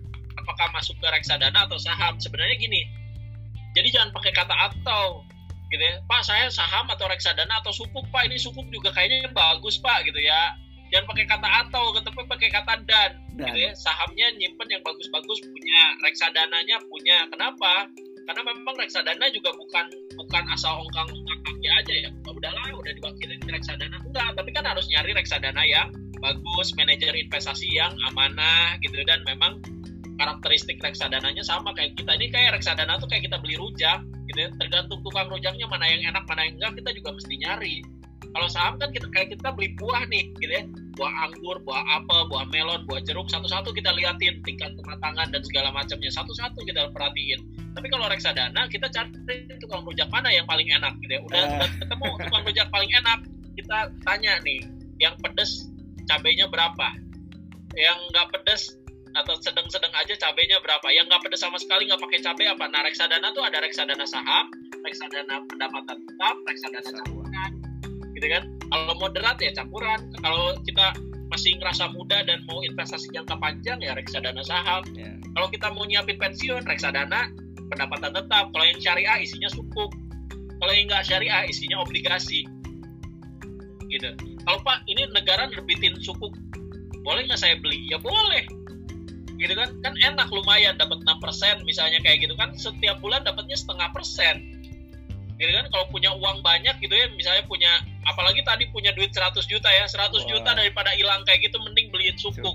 [0.45, 2.21] apakah masuk ke reksadana atau saham.
[2.21, 2.85] Sebenarnya gini
[3.75, 5.27] jadi jangan pakai kata atau
[5.75, 5.99] gitu ya.
[6.07, 8.31] Pak saya saham atau reksadana atau sukuk pak.
[8.31, 10.55] Ini sukuk juga kayaknya bagus pak gitu ya.
[10.95, 13.51] Jangan pakai kata atau tapi pakai kata dan, dan.
[13.51, 13.71] gitu ya.
[13.75, 17.27] Sahamnya nyimpen yang bagus-bagus punya reksadananya punya.
[17.35, 17.91] Kenapa?
[18.25, 23.43] Karena memang reksadana juga bukan bukan asal ongkang ongkang kaki aja ya udahlah udah diwakilin
[23.43, 23.99] di reksadana.
[24.07, 25.91] Enggak tapi kan harus nyari reksadana yang
[26.23, 29.03] bagus manajer investasi yang amanah gitu.
[29.03, 29.59] Dan memang
[30.17, 32.15] karakteristik reksadananya sama kayak kita.
[32.15, 34.49] Ini kayak reksadana tuh kayak kita beli rujak gitu ya.
[34.59, 37.77] Tergantung tukang rujaknya mana yang enak mana yang enggak kita juga mesti nyari.
[38.35, 40.65] Kalau saham kan kita kayak kita beli buah nih gitu ya.
[40.99, 45.71] Buah anggur buah apel buah melon buah jeruk satu-satu kita liatin tingkat kematangan dan segala
[45.71, 46.11] macamnya.
[46.11, 47.41] Satu-satu kita perhatiin.
[47.75, 51.23] Tapi kalau reksadana kita cari tukang rujak mana yang paling enak gitu ya.
[51.23, 51.51] Udah, uh.
[51.59, 53.19] udah ketemu tukang rujak paling enak
[53.55, 54.61] kita tanya nih
[54.99, 55.71] yang pedes
[56.11, 56.89] cabenya berapa?
[57.75, 58.63] Yang nggak pedes
[59.15, 60.87] atau sedang-sedang aja cabenya berapa.
[60.91, 62.65] Yang nggak pedes sama sekali nggak pakai cabai apa.
[62.67, 64.51] Nah reksadana tuh ada reksadana saham
[64.83, 67.51] reksadana pendapatan tetap reksadana campuran
[68.15, 68.43] gitu kan?
[68.71, 70.01] Kalau moderat ya campuran.
[70.19, 70.87] Kalau kita
[71.31, 74.83] masih ngerasa muda dan mau investasi jangka panjang ya reksadana saham.
[74.95, 75.19] Yeah.
[75.35, 77.31] kalau kita mau nyiapin pensiun reksadana
[77.71, 78.51] pendapatan tetap.
[78.51, 79.91] Kalau yang syariah isinya sukuk.
[80.59, 82.47] Kalau yang nggak syariah isinya obligasi.
[83.91, 84.11] Gitu.
[84.43, 86.35] Kalau pak ini negara nerbitin sukuk.
[87.07, 87.85] Boleh nggak saya beli?
[87.91, 88.64] Ya boleh
[89.39, 89.71] gitu kan?
[89.83, 92.55] Kan enak lumayan dapat 6% misalnya kayak gitu kan.
[92.55, 94.63] Setiap bulan dapatnya setengah persen.
[95.39, 95.67] Gitu kan?
[95.71, 99.89] Kalau punya uang banyak gitu ya misalnya punya apalagi tadi punya duit 100 juta ya
[99.89, 100.21] 100 wow.
[100.29, 102.55] juta daripada hilang kayak gitu mending beliin sukuk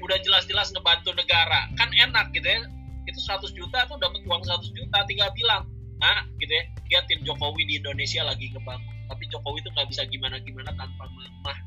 [0.00, 1.68] udah jelas-jelas ngebantu negara.
[1.76, 2.60] Kan enak gitu ya.
[3.08, 5.64] Itu 100 juta tuh dapat uang 100 juta tinggal bilang
[6.00, 6.64] nah gitu ya.
[6.90, 8.94] Liatin Jokowi di Indonesia lagi ngebangun.
[9.08, 11.58] Tapi Jokowi itu nggak bisa gimana-gimana tanpa mamah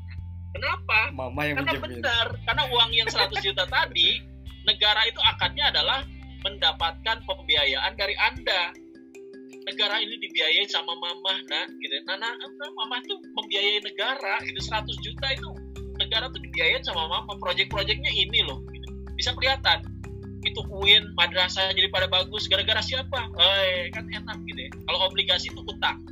[0.54, 0.98] kenapa?
[1.10, 2.26] Mama yang karena benar.
[2.46, 4.22] Karena uang yang 100 juta tadi
[4.64, 6.04] negara itu akadnya adalah
[6.44, 8.72] mendapatkan pembiayaan dari Anda.
[9.64, 11.96] Negara ini dibiayai sama mama, nah, gitu.
[12.04, 12.36] Nana,
[12.76, 15.48] mama tuh membiayai negara, itu 100 juta itu
[15.96, 17.32] negara tuh dibiayai sama mama.
[17.40, 18.88] Proyek-proyeknya ini loh, gitu.
[19.16, 19.80] bisa kelihatan.
[20.44, 23.16] Itu UIN, madrasah jadi pada bagus, gara-gara siapa?
[23.40, 24.70] Eh, kan enak gitu ya.
[24.84, 26.04] Kalau obligasi itu utang,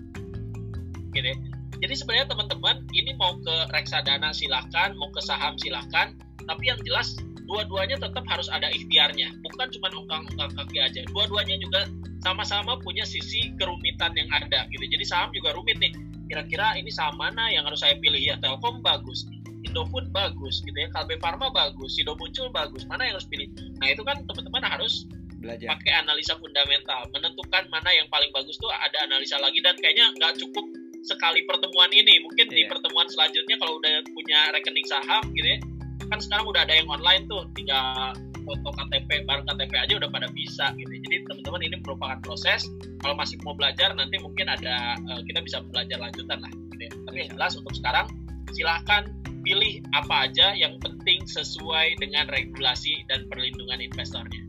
[1.13, 1.37] gitu ya.
[1.85, 6.17] Jadi sebenarnya teman-teman ini mau ke reksadana silahkan, mau ke saham silahkan,
[6.49, 9.35] tapi yang jelas dua-duanya tetap harus ada ikhtiarnya.
[9.43, 11.01] Bukan cuma ongkang-ongkang kaki aja.
[11.11, 11.87] Dua-duanya juga
[12.23, 14.85] sama-sama punya sisi kerumitan yang ada gitu.
[14.87, 15.93] Jadi saham juga rumit nih.
[16.31, 18.19] Kira-kira ini saham mana yang harus saya pilih?
[18.23, 19.27] Ya Telkom bagus
[19.63, 20.89] Indofood bagus gitu ya.
[20.95, 22.87] Kalbe Farma bagus Sido Muncul bagus.
[22.87, 23.51] Mana yang harus pilih?
[23.83, 25.07] Nah itu kan teman-teman harus
[25.43, 25.75] belajar.
[25.77, 27.05] pakai analisa fundamental.
[27.11, 29.59] Menentukan mana yang paling bagus tuh ada analisa lagi.
[29.61, 30.67] Dan kayaknya nggak cukup
[31.03, 32.23] sekali pertemuan ini.
[32.23, 32.55] Mungkin yeah.
[32.55, 32.71] di iya.
[32.71, 35.72] pertemuan selanjutnya kalau udah punya rekening saham gitu ya
[36.09, 40.29] kan sekarang udah ada yang online tuh tinggal foto KTP bareng KTP aja udah pada
[40.35, 40.91] bisa gitu.
[40.91, 42.67] Jadi teman-teman ini merupakan proses
[43.03, 46.93] kalau masih mau belajar nanti mungkin ada uh, kita bisa belajar lanjutan lah gitu ya.
[47.07, 48.07] tapi yang jelas untuk sekarang
[48.53, 49.03] silahkan
[49.43, 54.43] pilih apa aja yang penting sesuai dengan regulasi dan perlindungan investornya.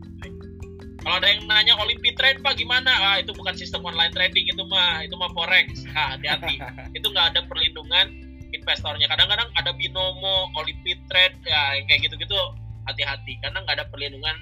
[1.04, 2.88] Kalau ada yang nanya Olympic Trade pak gimana?
[2.88, 5.84] Ah itu bukan sistem online trading itu mah itu mah forex.
[5.92, 6.56] Ah hati-hati.
[6.96, 8.23] Itu nggak ada perlindungan
[8.54, 12.38] investornya kadang-kadang ada binomo Olympic Trade ya kayak gitu-gitu
[12.86, 14.36] hati-hati karena nggak ada perlindungan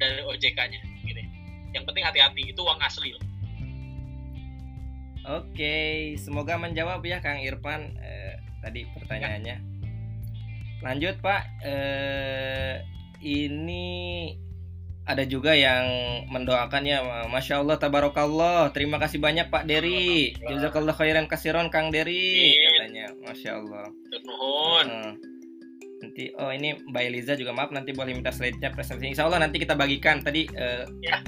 [0.00, 1.20] dari OJK-nya gitu.
[1.76, 3.22] yang penting hati-hati itu uang asli loh.
[5.28, 9.56] Oke, semoga menjawab ya Kang Irfan eh, tadi pertanyaannya.
[9.60, 9.62] Ya.
[10.80, 12.80] Lanjut Pak, eh,
[13.20, 13.86] ini
[15.04, 15.84] ada juga yang
[16.30, 22.54] mendoakannya Masya Allah Tabarakallah Terima kasih banyak Pak Dery Jazakallah khairan kasiron Kang Dery
[22.90, 23.86] Katanya Masya Allah.
[24.26, 25.14] Uh,
[26.02, 29.14] Nanti oh ini Mbak Eliza juga maaf nanti boleh minta slide-nya presentasi.
[29.14, 30.18] Insya Allah nanti kita bagikan.
[30.18, 31.22] Tadi uh, ya.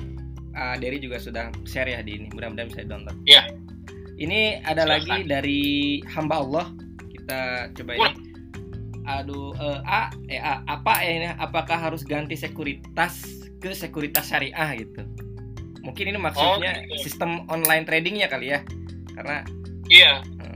[0.58, 2.26] uh, Dery juga sudah share ya di ini.
[2.34, 3.46] Mudah-mudahan bisa download Ya.
[4.18, 5.06] Ini ada Silahkan.
[5.06, 5.62] lagi dari
[6.10, 6.66] hamba Allah.
[7.14, 8.12] Kita coba ini.
[9.06, 11.28] Aduh uh, a eh a, apa ya ini?
[11.38, 13.22] Apakah harus ganti sekuritas
[13.62, 15.06] ke sekuritas syariah gitu.
[15.86, 17.06] Mungkin ini maksudnya oh, gitu.
[17.06, 18.62] sistem online tradingnya kali ya,
[19.18, 19.46] karena
[19.90, 20.22] iya.
[20.22, 20.51] Hmm.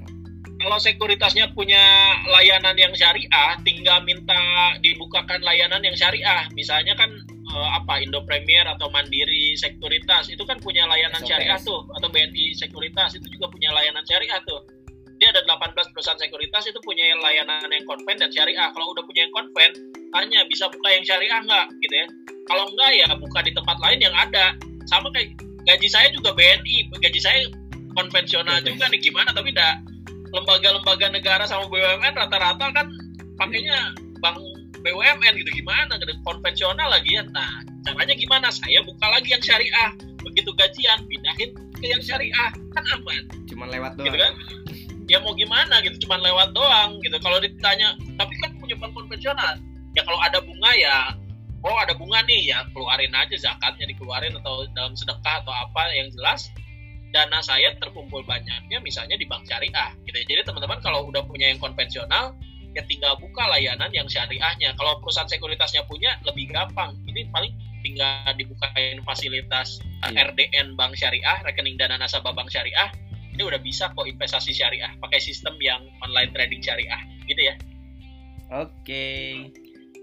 [0.56, 1.84] Kalau sekuritasnya punya
[2.32, 4.40] layanan yang syariah, tinggal minta
[4.80, 6.48] dibukakan layanan yang syariah.
[6.56, 11.28] Misalnya kan eh, apa Indo Premier atau Mandiri Sekuritas itu kan punya layanan SOPS.
[11.28, 14.64] syariah tuh, atau BNI Sekuritas itu juga punya layanan syariah tuh.
[15.16, 18.68] Dia ada 18 perusahaan sekuritas itu punya layanan yang konven dan syariah.
[18.68, 19.72] Kalau udah punya yang konven,
[20.12, 21.66] tanya bisa buka yang syariah nggak?
[21.80, 22.06] Gitu ya.
[22.52, 24.52] Kalau enggak ya buka di tempat lain yang ada.
[24.84, 25.32] Sama kayak
[25.64, 27.48] gaji saya juga BNI gaji saya
[27.96, 29.32] konvensional juga nih gimana?
[29.32, 29.80] Tapi enggak
[30.34, 32.86] lembaga-lembaga negara sama BUMN rata-rata kan
[33.38, 34.38] pakainya bank
[34.82, 35.50] BUMN gitu.
[35.62, 35.98] Gimana?
[36.22, 37.22] Konvensional lagi ya.
[37.30, 38.46] Nah caranya gimana?
[38.54, 39.90] Saya buka lagi yang syariah.
[40.22, 42.50] Begitu gajian pindahin ke yang syariah.
[42.74, 43.24] Kan aman.
[43.50, 44.06] Cuman lewat doang.
[44.06, 44.32] gitu kan?
[45.06, 46.06] Ya mau gimana gitu?
[46.06, 47.16] Cuman lewat doang gitu.
[47.18, 49.58] Kalau ditanya tapi kan punya bank konvensional.
[49.94, 50.96] Ya kalau ada bunga ya
[51.66, 52.54] oh ada bunga nih.
[52.54, 56.50] Ya keluarin aja zakatnya dikeluarin atau dalam sedekah atau apa yang jelas
[57.16, 60.24] dana saya terkumpul banyaknya misalnya di bank syariah gitu ya.
[60.28, 62.36] jadi teman-teman kalau udah punya yang konvensional
[62.76, 68.20] ya tinggal buka layanan yang syariahnya kalau perusahaan sekuritasnya punya lebih gampang ini paling tinggal
[68.36, 70.28] dibukain fasilitas Iya.
[70.28, 72.92] RDN bank syariah rekening dana nasabah bank syariah
[73.32, 77.56] ini udah bisa kok investasi syariah pakai sistem yang online trading syariah gitu ya
[78.46, 79.50] Oke.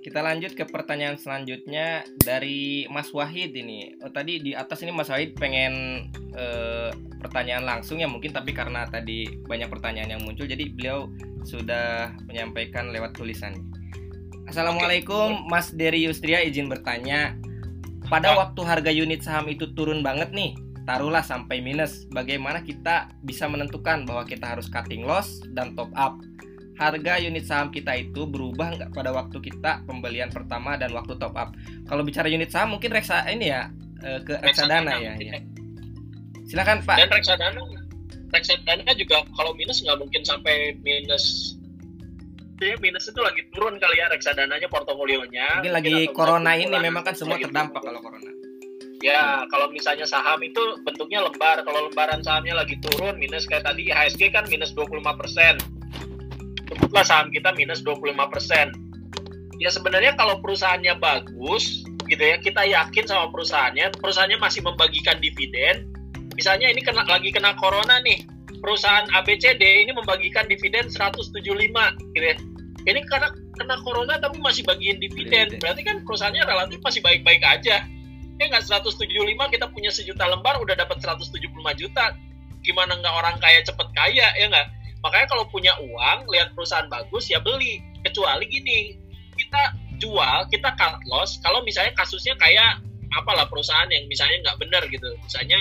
[0.04, 3.96] Kita lanjut ke pertanyaan selanjutnya dari Mas Wahid ini.
[4.04, 6.92] Oh, tadi di atas ini Mas Wahid pengen eh,
[7.24, 11.08] pertanyaan langsung ya mungkin tapi karena tadi banyak pertanyaan yang muncul jadi beliau
[11.48, 13.56] sudah menyampaikan lewat tulisan.
[14.44, 17.40] Assalamualaikum Mas Dery Yustria izin bertanya.
[18.12, 20.52] Pada waktu harga unit saham itu turun banget nih,
[20.84, 22.04] taruhlah sampai minus.
[22.12, 26.20] Bagaimana kita bisa menentukan bahwa kita harus cutting loss dan top up?
[26.92, 31.36] Harga unit saham kita itu berubah nggak pada waktu kita pembelian pertama dan waktu top
[31.40, 31.56] up.
[31.88, 33.72] Kalau bicara unit saham mungkin reksa ini ya
[34.04, 35.40] eh, ke reksadana ya, ya.
[36.44, 36.98] Silakan Pak.
[37.00, 37.62] dan reksadana
[38.34, 41.56] reksadana juga kalau minus nggak mungkin sampai minus
[42.54, 47.12] Jadi minus itu lagi turun kali ya reksadananya portofolionya Mungkin lagi corona ini memang kan
[47.18, 48.44] semua lagi terdampak kalau corona.
[49.04, 51.60] Ya, kalau misalnya saham itu bentuknya lembar.
[51.68, 55.60] Kalau lembaran sahamnya lagi turun, minus kayak tadi IHSG kan minus 25%.
[56.74, 59.62] Sebutlah saham kita minus 25%.
[59.62, 65.88] Ya sebenarnya kalau perusahaannya bagus, gitu ya, kita yakin sama perusahaannya, perusahaannya masih membagikan dividen.
[66.34, 68.26] Misalnya ini kena, lagi kena corona nih,
[68.60, 71.30] perusahaan ABCD ini membagikan dividen 175,
[72.18, 72.36] gitu ya.
[72.84, 75.54] Ini karena kena corona tapi masih bagiin dividen.
[75.54, 75.62] Dividen.
[75.62, 77.86] Berarti kan perusahaannya relatif masih baik-baik aja
[78.42, 79.08] ya nggak 175
[79.54, 81.40] kita punya sejuta lembar udah dapat 175
[81.78, 82.18] juta
[82.64, 84.68] gimana nggak orang kaya cepet kaya ya nggak
[85.04, 87.84] makanya kalau punya uang lihat perusahaan bagus ya beli.
[88.02, 88.96] Kecuali gini
[89.36, 91.38] kita jual kita cut loss.
[91.44, 92.80] Kalau misalnya kasusnya kayak
[93.14, 95.12] apalah perusahaan yang misalnya nggak benar gitu.
[95.28, 95.60] Misalnya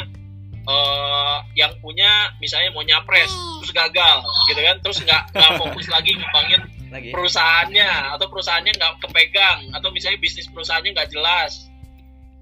[0.63, 3.31] eh, yang punya misalnya mau nyapres
[3.61, 4.77] terus gagal gitu kan.
[4.81, 6.63] Terus nggak nggak fokus lagi ngembangin
[6.95, 7.11] Lagi.
[7.11, 11.67] perusahaannya atau perusahaannya nggak kepegang atau misalnya bisnis perusahaannya nggak jelas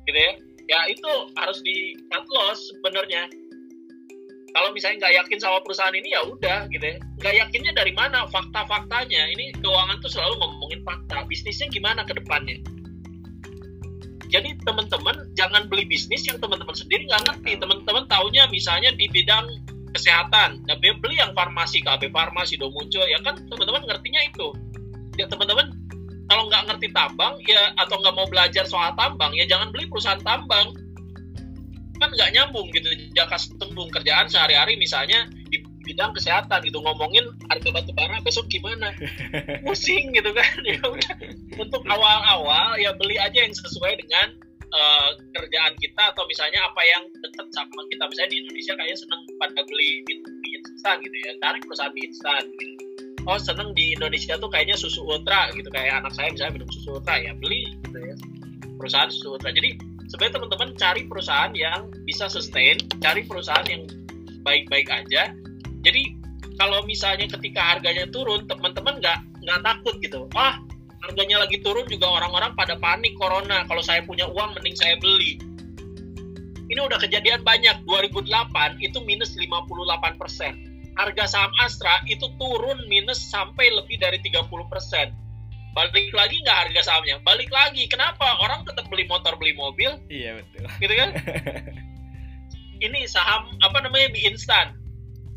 [0.04, 0.32] gitu ya.
[0.70, 3.26] Ya itu harus di cut loss sebenarnya
[4.52, 6.96] kalau misalnya nggak yakin sama perusahaan ini ya udah gitu ya.
[7.20, 8.26] Nggak yakinnya dari mana?
[8.28, 9.22] Fakta-faktanya.
[9.36, 11.24] Ini keuangan tuh selalu ngomongin fakta.
[11.26, 12.58] Bisnisnya gimana ke depannya?
[14.30, 17.58] Jadi teman-teman jangan beli bisnis yang teman-teman sendiri nggak ngerti.
[17.58, 19.46] Teman-teman taunya misalnya di bidang
[19.90, 20.62] kesehatan.
[20.70, 23.34] Nah beli yang farmasi KB farmasi Domunco ya kan?
[23.50, 24.54] Teman-teman ngertinya itu.
[25.18, 25.74] Ya teman-teman
[26.30, 30.22] kalau nggak ngerti tambang ya atau nggak mau belajar soal tambang ya jangan beli perusahaan
[30.22, 30.70] tambang
[32.00, 37.68] kan nggak nyambung gitu jaka tembung kerjaan sehari-hari misalnya di bidang kesehatan gitu ngomongin harga
[37.74, 38.94] batu bara besok gimana?
[39.66, 41.14] Pusing gitu kan ya udah.
[41.58, 44.38] Untuk awal-awal ya beli aja yang sesuai dengan
[44.70, 48.06] eh, kerjaan kita atau misalnya apa yang dekat sama kita.
[48.06, 50.22] Misalnya di Indonesia kayaknya seneng pada beli mie
[50.60, 52.42] instan gitu ya cari perusahaan instan.
[52.56, 52.84] Gitu.
[53.28, 56.96] oh seneng di Indonesia tuh kayaknya susu ultra gitu kayak anak saya misalnya minum susu
[56.96, 58.14] ultra ya beli gitu ya.
[58.78, 59.52] Perusahaan susu ultra.
[59.52, 63.86] Jadi sebenarnya teman-teman cari perusahaan yang bisa sustain cari perusahaan yang
[64.42, 65.30] baik-baik aja.
[65.86, 66.18] Jadi
[66.58, 70.26] kalau misalnya ketika harganya turun teman-teman nggak nggak takut gitu.
[70.34, 70.58] Ah
[71.06, 73.62] harganya lagi turun juga orang-orang pada panik corona.
[73.70, 75.38] Kalau saya punya uang mending saya beli.
[76.70, 77.82] Ini udah kejadian banyak.
[77.86, 80.52] 2008 itu minus 58 persen.
[80.98, 85.14] Harga saham Astra itu turun minus sampai lebih dari 30 persen
[85.74, 87.22] balik lagi nggak harga sahamnya.
[87.22, 87.86] Balik lagi.
[87.86, 88.38] Kenapa?
[88.42, 89.98] Orang tetap beli motor beli mobil.
[90.10, 90.66] Iya betul.
[90.82, 91.10] gitu kan?
[92.86, 94.74] Ini saham apa namanya mie instan.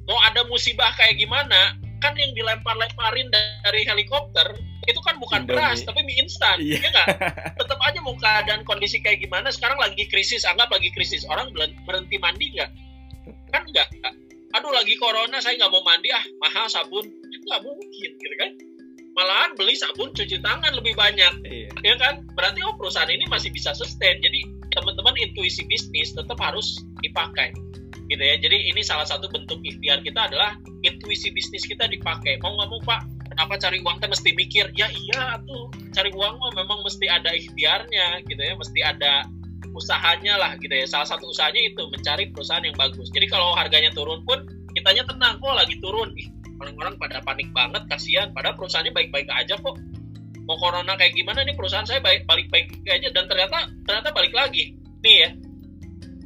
[0.07, 5.55] Mau ada musibah kayak gimana kan yang dilempar-lemparin dari helikopter itu kan bukan Indomie.
[5.63, 6.59] beras tapi mie instan.
[6.59, 6.79] Iya.
[6.81, 7.07] ya nggak?
[7.59, 10.43] Tetap aja mau keadaan kondisi kayak gimana sekarang lagi krisis.
[10.43, 11.23] Anggap lagi krisis.
[11.29, 11.53] Orang
[11.87, 12.69] berhenti mandi nggak?
[13.53, 13.87] Kan nggak?
[14.53, 16.09] Aduh lagi corona saya nggak mau mandi.
[16.11, 17.05] Ah mahal sabun.
[17.05, 18.72] Itu nggak mungkin gitu kan
[19.13, 21.33] malahan beli sabun cuci tangan lebih banyak.
[21.45, 21.69] Iya.
[21.85, 22.25] ya kan?
[22.33, 24.19] Berarti oh perusahaan ini masih bisa sustain.
[24.19, 27.53] Jadi teman-teman intuisi bisnis tetap harus dipakai.
[28.09, 28.35] Gitu ya.
[28.41, 32.41] Jadi ini salah satu bentuk ikhtiar kita adalah intuisi bisnis kita dipakai.
[32.41, 33.01] Mau nggak mau pak?
[33.33, 34.65] Kenapa cari uang teh mesti mikir?
[34.77, 35.69] Ya iya tuh.
[35.93, 38.53] Cari uang mah memang mesti ada ikhtiarnya gitu ya.
[38.57, 39.13] Mesti ada
[39.73, 40.85] usahanya lah gitu ya.
[40.89, 43.13] Salah satu usahanya itu mencari perusahaan yang bagus.
[43.13, 44.41] Jadi kalau harganya turun pun
[44.73, 45.37] kitanya tenang.
[45.37, 46.13] Kok lagi turun.
[46.17, 48.31] Ih orang-orang pada panik banget kasihan.
[48.31, 49.75] Padahal perusahaannya baik-baik aja kok.
[50.43, 53.11] Mau corona kayak gimana nih perusahaan saya baik balik baik aja.
[53.11, 54.79] Dan ternyata ternyata balik lagi.
[55.03, 55.29] Nih ya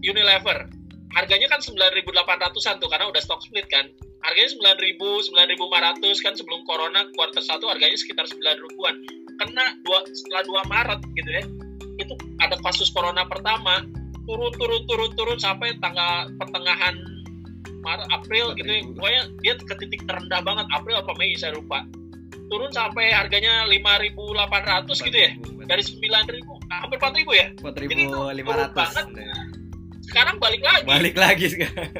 [0.05, 0.69] Unilever.
[1.17, 3.89] Harganya kan 9.800an tuh karena udah stock split kan.
[4.21, 9.01] Harganya 9.000 9.500 kan sebelum corona kuartal satu harganya sekitar 9 ribuan.
[9.37, 11.45] Kena dua setelah 2 Maret gitu ya
[11.97, 13.81] itu ada kasus corona pertama
[14.29, 16.93] turun turun turun turun sampai tanggal pertengahan
[17.87, 18.83] Maret April gitu ya.
[18.83, 21.87] pokoknya dia ke titik terendah banget April apa Mei saya lupa.
[22.47, 25.31] Turun sampai harganya 5.800 gitu ya.
[25.67, 27.47] Dari 9.000 hampir 4.000 ya.
[27.63, 29.47] 4.500
[30.07, 30.87] sekarang balik lagi.
[30.87, 31.91] Balik lagi sekarang.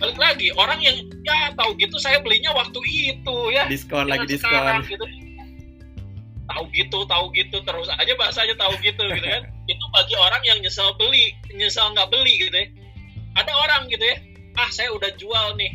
[0.00, 0.48] Balik lagi.
[0.56, 3.68] Orang yang ya tahu gitu saya belinya waktu itu ya.
[3.68, 4.84] Diskon lagi diskon.
[4.84, 5.06] gitu.
[6.46, 9.44] tahu gitu tahu gitu terus aja bahasanya tahu gitu gitu kan.
[9.72, 12.66] Itu bagi orang yang nyesel beli nyesel nggak beli gitu ya.
[13.36, 14.16] Ada orang gitu ya
[14.56, 15.72] ah saya udah jual nih.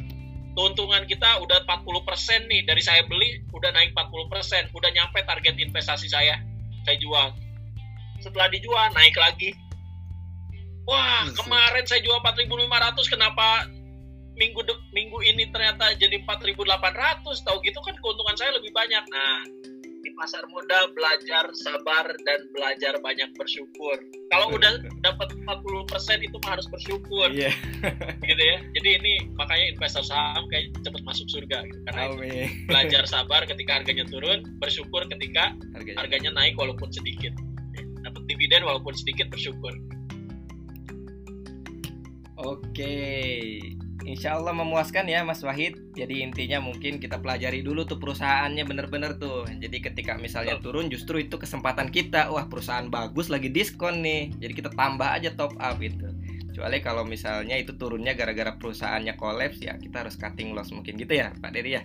[0.52, 2.68] Keuntungan kita udah 40% nih.
[2.68, 6.38] Dari saya beli udah naik 40% udah nyampe target investasi saya.
[6.84, 7.32] Saya jual.
[8.20, 9.56] Setelah dijual naik lagi.
[10.86, 13.70] Wah kemarin saya jual 4.500 kenapa
[14.36, 19.04] minggu de- minggu ini ternyata jadi 4.800 tahu gitu kan keuntungan saya lebih banyak.
[19.08, 19.46] Nah
[20.22, 23.98] pasar modal belajar sabar dan belajar banyak bersyukur.
[24.30, 27.34] Kalau udah dapat 40% itu mah harus bersyukur.
[27.34, 27.50] Iya.
[28.30, 28.62] Gitu ya.
[28.78, 31.82] Jadi ini makanya investor saham kayak cepet masuk surga gitu.
[31.90, 32.48] karena Amin.
[32.70, 37.34] belajar sabar ketika harganya turun bersyukur ketika harganya harganya naik walaupun sedikit.
[38.06, 39.74] Dapat dividen walaupun sedikit bersyukur.
[42.46, 42.94] Oke,
[44.06, 45.78] insya Allah memuaskan ya Mas Wahid.
[45.94, 49.46] Jadi intinya mungkin kita pelajari dulu tuh perusahaannya bener-bener tuh.
[49.48, 52.30] Jadi ketika misalnya turun justru itu kesempatan kita.
[52.34, 54.34] Wah perusahaan bagus lagi diskon nih.
[54.38, 56.08] Jadi kita tambah aja top up itu.
[56.52, 61.16] Kecuali kalau misalnya itu turunnya gara-gara perusahaannya kolaps ya kita harus cutting loss mungkin gitu
[61.16, 61.84] ya Pak Dery ya.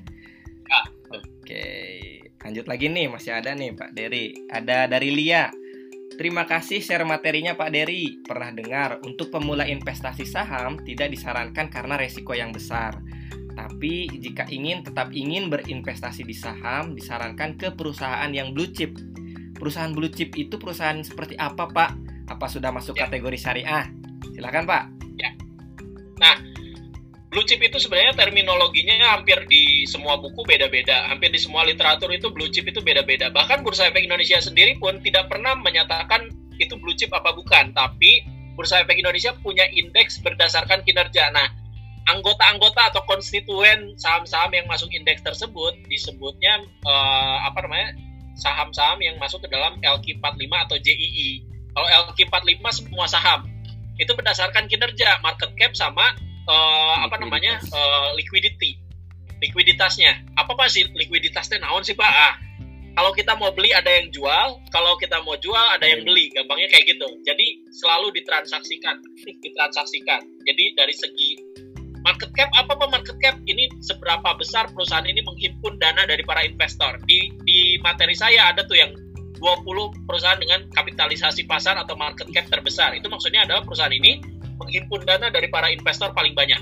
[0.66, 0.80] Ya.
[1.14, 1.64] Oke,
[2.42, 4.34] lanjut lagi nih masih ada nih Pak Dery.
[4.50, 5.54] Ada dari Lia.
[6.14, 8.22] Terima kasih share materinya Pak Dery.
[8.22, 13.02] Pernah dengar, untuk pemula investasi saham tidak disarankan karena resiko yang besar.
[13.58, 18.94] Tapi jika ingin tetap ingin berinvestasi di saham, disarankan ke perusahaan yang blue chip.
[19.56, 21.90] Perusahaan blue chip itu perusahaan seperti apa Pak?
[22.30, 23.08] Apa sudah masuk Ya.
[23.08, 23.90] kategori syariah?
[24.32, 24.96] Silakan Pak.
[27.26, 31.10] Blue chip itu sebenarnya terminologinya hampir di semua buku beda-beda.
[31.10, 33.34] Hampir di semua literatur itu blue chip itu beda-beda.
[33.34, 36.30] Bahkan Bursa Efek Indonesia sendiri pun tidak pernah menyatakan
[36.62, 37.74] itu blue chip apa bukan.
[37.74, 38.22] Tapi
[38.54, 41.34] Bursa Efek Indonesia punya indeks berdasarkan kinerja.
[41.34, 41.50] Nah,
[42.06, 47.90] anggota-anggota atau konstituen saham-saham yang masuk indeks tersebut disebutnya eh, apa namanya?
[48.36, 51.30] saham-saham yang masuk ke dalam LQ45 atau JII.
[51.72, 53.48] Kalau LQ45 semua saham
[53.96, 56.12] itu berdasarkan kinerja, market cap sama
[56.46, 57.58] eh, apa namanya?
[57.60, 58.78] Eh, liquidity.
[59.42, 60.32] Likuiditasnya.
[60.40, 62.08] Apa pak sih likuiditasnya naon sih pak?
[62.08, 62.34] Ah
[62.96, 64.56] kalau kita mau beli ada yang jual.
[64.72, 66.32] Kalau kita mau jual ada yang beli.
[66.32, 67.04] Gampangnya kayak gitu.
[67.28, 68.96] Jadi selalu ditransaksikan.
[69.20, 70.24] Ditransaksikan.
[70.48, 71.30] Jadi dari segi
[72.00, 73.36] market cap apa pak market cap?
[73.44, 76.96] Ini seberapa besar perusahaan ini menghimpun dana dari para investor?
[77.04, 78.96] Di di materi saya ada tuh yang
[79.36, 82.96] 20 perusahaan dengan kapitalisasi pasar atau market cap terbesar.
[82.96, 86.60] Itu maksudnya adalah perusahaan ini menghimpun dana dari para investor paling banyak.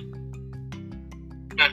[1.55, 1.71] Nah,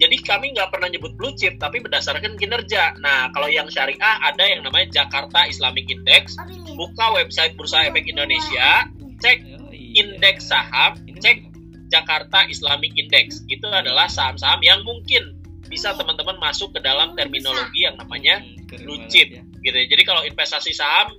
[0.00, 2.96] jadi kami nggak pernah nyebut blue chip, tapi berdasarkan kinerja.
[3.04, 6.34] Nah, kalau yang syariah ada yang namanya Jakarta Islamic Index.
[6.74, 8.88] Buka website Bursa Efek Indonesia,
[9.20, 10.00] cek Oh, iya.
[10.00, 11.44] indeks saham, cek
[11.92, 13.44] Jakarta Islamic Index.
[13.52, 15.36] Itu adalah saham-saham yang mungkin
[15.68, 18.40] bisa teman-teman masuk ke dalam terminologi yang namanya
[18.80, 19.30] blue chip.
[19.30, 19.42] ya.
[19.60, 19.86] gitu ya.
[19.92, 21.12] Jadi kalau investasi saham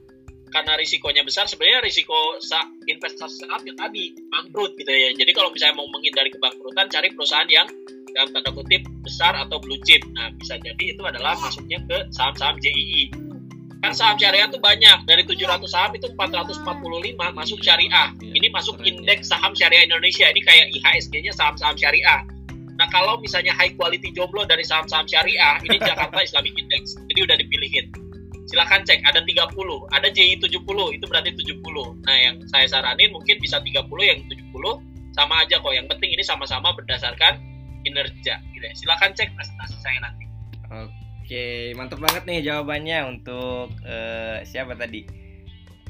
[0.52, 5.10] karena risikonya besar sebenarnya risiko sa- investasi saham yang tadi bangkrut gitu ya.
[5.16, 7.68] Jadi kalau misalnya mau menghindari kebangkrutan cari perusahaan yang
[8.12, 10.04] dalam tanda kutip besar atau blue chip.
[10.12, 13.08] Nah, bisa jadi itu adalah masuknya ke saham-saham JII.
[13.82, 15.08] Kan saham syariah tuh banyak.
[15.10, 18.14] Dari 700 saham itu 445 masuk syariah.
[18.22, 20.30] Iya, Ini masuk indeks saham syariah Indonesia.
[20.30, 22.22] Ini kayak IHSG-nya saham-saham syariah.
[22.78, 27.00] Nah, kalau misalnya high quality jomblo dari saham-saham syariah, ini Jakarta Islamic Index.
[27.10, 28.11] Jadi udah dipilihin
[28.52, 29.56] silahkan cek ada 30
[29.96, 30.60] ada JI 70
[31.00, 31.64] itu berarti 70
[32.04, 36.24] nah yang saya saranin mungkin bisa 30 yang 70 sama aja kok yang penting ini
[36.24, 37.40] sama-sama berdasarkan
[37.88, 40.28] kinerja gitu ya silahkan cek presentasi saya nanti
[41.32, 45.08] Oke, mantap banget nih jawabannya untuk eh, siapa tadi?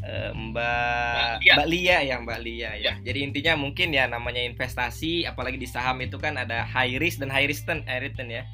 [0.02, 1.54] Eh, Mbak Mbak Lia.
[1.58, 2.70] Mbak Lia ya, Mbak Lia ya.
[2.78, 2.94] Ya.
[3.02, 7.30] Jadi intinya mungkin ya namanya investasi apalagi di saham itu kan ada high risk dan
[7.30, 8.46] high return, high return ya.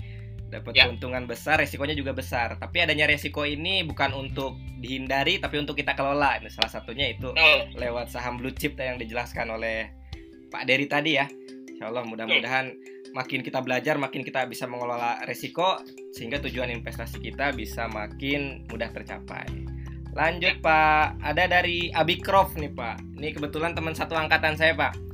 [0.47, 0.87] Dapat Ya.
[0.87, 2.55] keuntungan besar, resikonya juga besar.
[2.55, 6.39] Tapi adanya resiko ini bukan untuk dihindari tapi untuk kita kelola.
[6.39, 9.91] Ini salah satunya itu oh, lewat saham blue chip yang dijelaskan oleh
[10.47, 11.27] Pak Dery tadi ya.
[11.67, 12.71] Insya Allah mudah-mudahan
[13.11, 15.77] makin kita belajar, makin kita bisa mengelola resiko
[16.15, 19.45] sehingga tujuan investasi kita bisa makin mudah tercapai.
[20.17, 23.21] Lanjut Pak, ada dari Abikrof nih Pak.
[23.21, 25.06] Ini kebetulan teman satu angkatan saya Pak.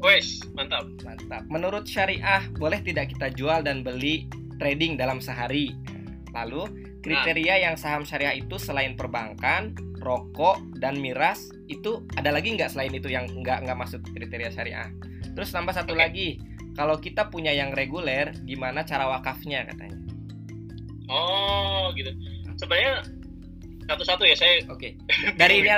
[0.00, 0.88] Wes, mantap.
[1.04, 1.44] Mantap.
[1.52, 4.24] Menurut syariah, boleh tidak kita jual dan beli
[4.56, 5.76] trading dalam sehari?
[6.32, 6.68] Lalu,
[7.04, 12.96] kriteria yang saham syariah itu selain perbankan, rokok, dan miras, itu ada lagi nggak selain
[12.96, 14.88] itu yang nggak nggak masuk kriteria syariah?
[15.36, 16.00] Terus tambah satu Oke.
[16.00, 16.28] lagi,
[16.72, 20.00] kalau kita punya yang reguler, gimana cara wakafnya katanya?
[21.12, 22.08] Oh, gitu.
[22.56, 23.04] Sebenarnya
[23.90, 24.94] satu-satu ya saya Oke.
[25.34, 25.68] Dari ini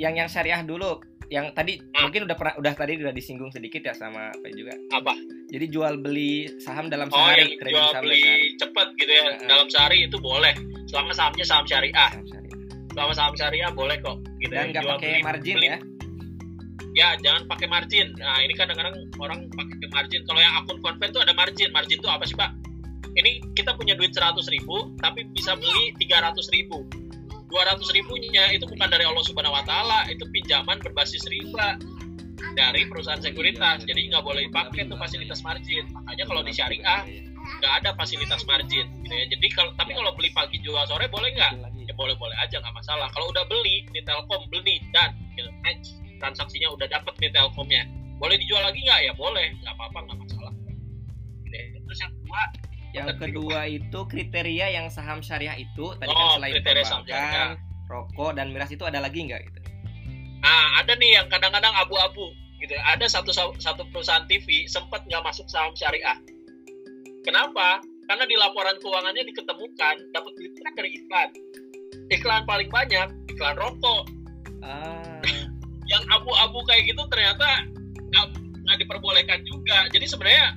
[0.00, 0.98] yang yang syariah dulu.
[1.34, 2.06] Yang tadi Ah.
[2.06, 4.70] mungkin udah pernah udah tadi udah disinggung sedikit ya sama apa juga.
[4.92, 5.18] apa?
[5.50, 8.48] Jadi jual beli saham dalam Oh, sehari, trading jual saham beli sehari.
[8.56, 9.38] cepat gitu ya Heeh.
[9.44, 10.54] dalam sehari itu boleh.
[10.86, 12.10] Selama sahamnya saham syariah.
[12.12, 12.58] Saham syariah.
[12.88, 14.70] Selama saham syariah boleh kok gitu Dan ya.
[14.70, 15.78] nggak Jual pakai beli- margin beli- ya.
[16.94, 18.14] Ya, jangan pakai margin.
[18.14, 20.22] Nah, ini kadang-kadang orang pakai margin.
[20.22, 21.68] Kalau yang akun convert tuh ada margin.
[21.68, 22.54] Margin tuh apa sih, Pak?
[23.12, 26.86] Ini kita punya duit 100 ribu, tapi bisa beli 300 ribu.
[27.54, 31.78] 200 ribunya itu bukan dari Allah Subhanahu Wa Taala, itu pinjaman berbasis riba
[32.58, 33.86] dari perusahaan sekuritas.
[33.86, 35.86] Jadi nggak boleh dipakai tuh fasilitas margin.
[35.94, 37.06] Makanya kalau di syariah
[37.62, 39.26] nggak ada fasilitas margin, gitu ya.
[39.30, 41.74] Jadi kalau tapi kalau beli pagi jual sore boleh nggak?
[41.84, 46.72] ya boleh-boleh aja nggak masalah kalau udah beli di Telkom beli dan gitu, next transaksinya
[46.72, 47.84] udah dapet nih Telkomnya
[48.16, 50.52] boleh dijual lagi nggak ya boleh nggak apa-apa nggak masalah
[51.44, 51.78] Gitu ya.
[51.84, 52.42] terus yang kedua
[52.94, 57.48] Yang kedua itu kriteria yang saham syariah itu tadi kan Oh, selain kriteria saham perbankan,
[57.90, 59.60] rokok dan miras itu ada lagi nggak gitu?
[60.44, 62.28] nah ada nih yang kadang-kadang abu-abu
[62.60, 62.76] gitu.
[62.84, 66.20] Ada satu satu perusahaan TV sempat nggak masuk saham syariah.
[67.24, 67.80] Kenapa?
[68.04, 71.30] Karena di laporan keuangannya diketemukan dapat duitnya dari iklan.
[72.12, 74.04] Iklan paling banyak iklan rokok.
[74.60, 75.20] Ah,
[75.88, 77.64] yang abu-abu kayak gitu ternyata
[78.64, 79.88] nggak diperbolehkan juga.
[79.92, 80.56] Jadi sebenarnya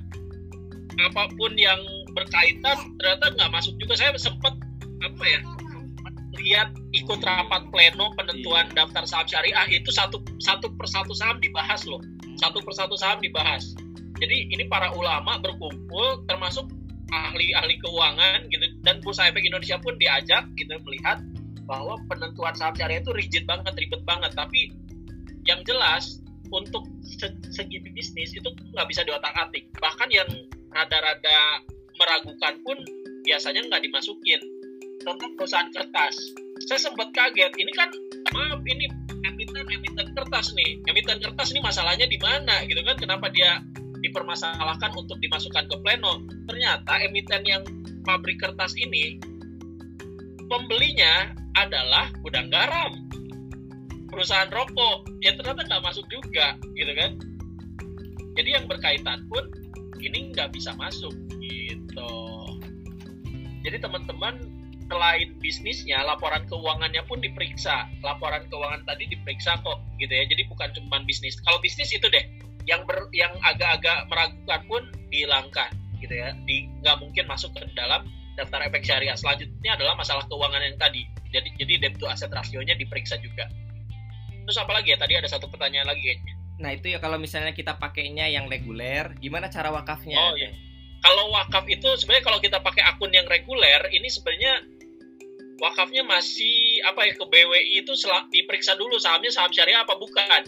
[1.08, 1.80] apa pun yang
[2.18, 3.94] berkaitan ternyata nggak masuk juga.
[3.94, 4.58] Saya sempat
[4.98, 5.40] apa ya
[6.38, 12.02] lihat ikut rapat pleno penentuan daftar saham syariah itu satu satu persatu saham dibahas loh.
[12.38, 13.74] Satu persatu saham dibahas.
[14.18, 16.66] Jadi ini para ulama berkumpul termasuk
[17.08, 21.22] ahli-ahli keuangan gitu dan Bursa Efek Indonesia pun diajak gitu melihat
[21.64, 24.34] bahwa penentuan saham syariah itu rigid banget ribet banget.
[24.34, 24.74] Tapi
[25.46, 26.20] yang jelas
[26.52, 30.28] untuk se- segi bisnis itu nggak bisa diotak-atik bahkan yang
[30.72, 31.64] rada-rada
[31.98, 32.78] meragukan pun
[33.26, 34.40] biasanya nggak dimasukin.
[35.02, 36.14] Contoh perusahaan kertas.
[36.66, 37.90] Saya sempat kaget ini kan
[38.34, 38.86] maaf ini
[39.26, 40.78] emiten emiten kertas nih.
[40.90, 42.96] Emiten kertas ini masalahnya di mana gitu kan?
[42.98, 43.62] Kenapa dia
[44.02, 46.22] dipermasalahkan untuk dimasukkan ke pleno?
[46.50, 47.62] Ternyata emiten yang
[48.02, 49.18] pabrik kertas ini
[50.48, 53.06] pembelinya adalah gudang garam.
[54.08, 57.12] Perusahaan rokok ya ternyata nggak masuk juga gitu kan?
[58.38, 59.44] Jadi yang berkaitan pun
[60.02, 62.14] ini nggak bisa masuk gitu.
[63.66, 64.38] Jadi teman-teman
[64.88, 67.84] selain bisnisnya laporan keuangannya pun diperiksa.
[68.00, 70.24] Laporan keuangan tadi diperiksa kok gitu ya.
[70.24, 71.36] Jadi bukan cuma bisnis.
[71.44, 72.24] Kalau bisnis itu deh
[72.64, 74.82] yang ber, yang agak-agak meragukan pun
[75.12, 75.70] dihilangkan
[76.00, 76.32] gitu ya.
[76.48, 78.08] Di nggak mungkin masuk ke dalam
[78.40, 79.18] daftar efek syariah.
[79.18, 81.04] Selanjutnya adalah masalah keuangan yang tadi.
[81.28, 83.44] Jadi jadi debt to asset rasionya diperiksa juga.
[84.48, 84.98] Terus apa lagi ya?
[84.98, 89.14] Tadi ada satu pertanyaan lagi kayaknya Nah itu ya kalau misalnya kita pakainya yang reguler,
[89.22, 90.18] gimana cara wakafnya?
[90.18, 90.50] Oh, iya.
[90.98, 94.66] kalau wakaf itu sebenarnya kalau kita pakai akun yang reguler ini sebenarnya
[95.62, 100.42] wakafnya masih apa ya ke BWI itu sel- diperiksa dulu sahamnya saham syariah apa bukan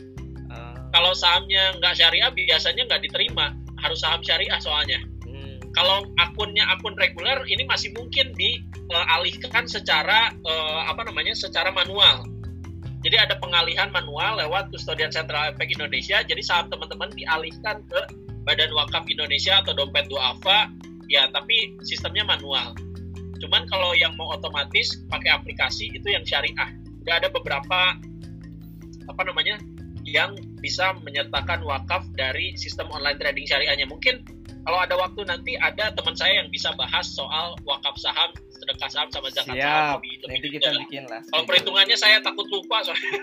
[0.51, 5.71] Ah, kalau sahamnya nggak syariah biasanya nggak diterima harus saham syariah soalnya hmm.
[5.71, 12.27] kalau akunnya akun reguler ini masih mungkin dialihkan secara eh, apa namanya secara manual
[13.01, 16.21] jadi ada pengalihan manual lewat kustodian sentral efek Indonesia.
[16.21, 18.01] Jadi saham teman-teman dialihkan ke
[18.45, 20.69] Badan Wakaf Indonesia atau dompet duafa.
[21.09, 22.77] Ya tapi sistemnya manual.
[23.41, 26.77] Cuman kalau yang mau otomatis pakai aplikasi itu yang syariah.
[27.01, 27.97] Udah ada beberapa
[29.09, 29.57] apa namanya
[30.11, 34.27] yang bisa menyertakan wakaf dari sistem online trading syariahnya mungkin
[34.69, 39.09] kalau ada waktu nanti ada teman saya yang bisa bahas soal wakaf saham, sedekah saham
[39.09, 40.81] sama zakat saham Siap, lebih, lebih nanti kita detail.
[40.85, 41.21] bikin lah.
[41.33, 43.21] Kalau perhitungannya saya takut lupa soalnya.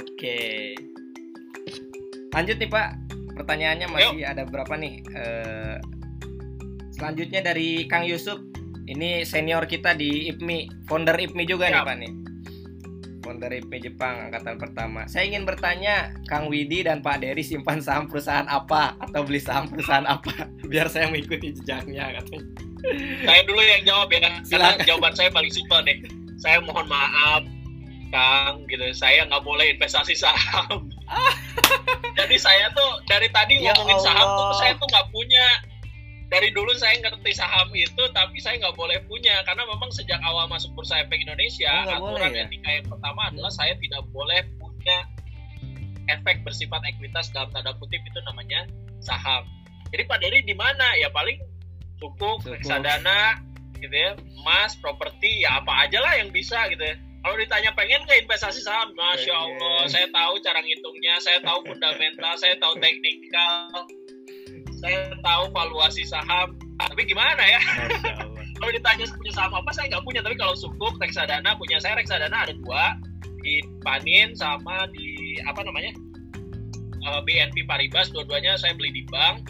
[0.00, 0.72] Oke.
[2.32, 2.88] Lanjut nih Pak,
[3.36, 4.94] pertanyaannya masih ada berapa nih?
[5.12, 5.76] Eh,
[6.96, 8.40] selanjutnya dari Kang Yusuf,
[8.88, 11.88] ini senior kita di IPMI, founder IPMI juga nih Siap.
[11.90, 12.12] Pak nih.
[13.30, 15.06] Founder IPMI Jepang angkatan pertama.
[15.06, 19.70] Saya ingin bertanya, Kang Widi dan Pak Dery simpan saham perusahaan apa atau beli saham
[19.70, 20.50] perusahaan apa?
[20.70, 22.42] Biar saya mengikuti jejaknya katanya.
[23.22, 24.82] saya dulu yang jawab ya, karena Silakan.
[24.82, 26.02] jawaban saya paling simpel nih.
[26.42, 27.46] Saya mohon maaf,
[28.10, 28.82] Kang, gitu.
[28.98, 30.90] Saya nggak boleh investasi saham.
[32.18, 34.58] Jadi saya tuh dari tadi Ya ngomongin saham tuh Allah.
[34.58, 35.46] saya tuh nggak punya.
[36.30, 40.46] Dari dulu saya ngerti saham itu, tapi saya nggak boleh punya karena memang sejak awal
[40.46, 42.44] masuk bursa efek Indonesia, Oh, nggak boleh aturan ya?
[42.46, 44.98] etika yang pertama adalah saya tidak boleh punya
[46.06, 48.66] efek bersifat ekuitas dalam tanda kutip itu namanya
[49.02, 49.42] saham.
[49.90, 50.86] Jadi Pak Dery di mana?
[50.98, 51.34] Ya paling
[51.98, 52.54] sukuk, Sukuk.
[52.62, 53.42] reksadana,
[53.78, 56.94] gitu ya, emas, properti, ya apa aja lah yang bisa gitu ya.
[57.20, 59.34] Kalau ditanya pengen nggak investasi saham, masya.
[59.34, 63.68] Allah, saya tahu cara ngitungnya, saya tahu fundamental, saya tahu teknikal,
[64.80, 66.56] saya tahu valuasi saham.
[66.80, 67.60] Tapi gimana ya?
[68.60, 70.20] Kalau ditanya punya saham apa, saya nggak punya.
[70.20, 72.92] Tapi kalau sukuk, reksadana punya saya reksadana ada dua
[73.40, 75.96] di Panin sama di apa namanya
[77.00, 78.12] Eh, BNP Paribas.
[78.12, 79.48] Dua-duanya saya beli di bank.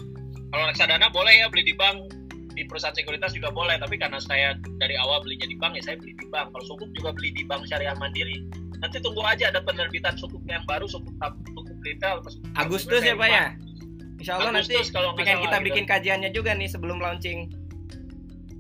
[0.54, 2.14] Kalau reksadana boleh ya beli di bank
[2.54, 5.96] di perusahaan sekuritas juga boleh tapi karena saya dari awal belinya di bank ya saya
[5.96, 8.42] beli di bank kalau sukuk juga beli di bank syariah mandiri
[8.82, 11.14] nanti tunggu aja ada penerbitan sukuknya yang baru sukuk
[11.54, 13.54] sukuk retail sukuk- Agustus ya Pak ya?
[14.20, 15.66] Insya Allah nanti Agustus kalau nggak pengen salah kita gitu.
[15.66, 17.48] bikin kajiannya juga nih sebelum launching.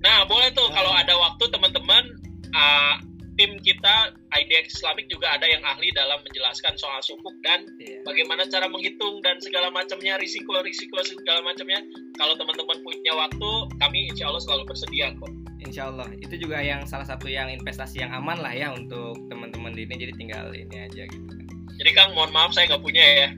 [0.00, 0.76] Nah, boleh tuh Hmm.
[0.80, 2.04] kalau ada waktu teman-teman
[2.50, 2.94] uh,
[3.36, 8.04] tim kita IDX Islamic juga ada yang ahli dalam menjelaskan soal sukuk dan Iya.
[8.04, 11.80] bagaimana cara menghitung dan segala macamnya risiko-risiko segala macamnya.
[12.16, 15.32] Kalau teman-teman punya waktu, kami insya Allah selalu bersedia kok.
[15.60, 19.72] Insya Allah itu juga yang salah satu yang investasi yang aman lah ya untuk teman-teman
[19.72, 21.39] di ini jadi tinggal ini aja gitu.
[21.80, 23.28] Jadi Kang, mohon maaf saya nggak punya ya.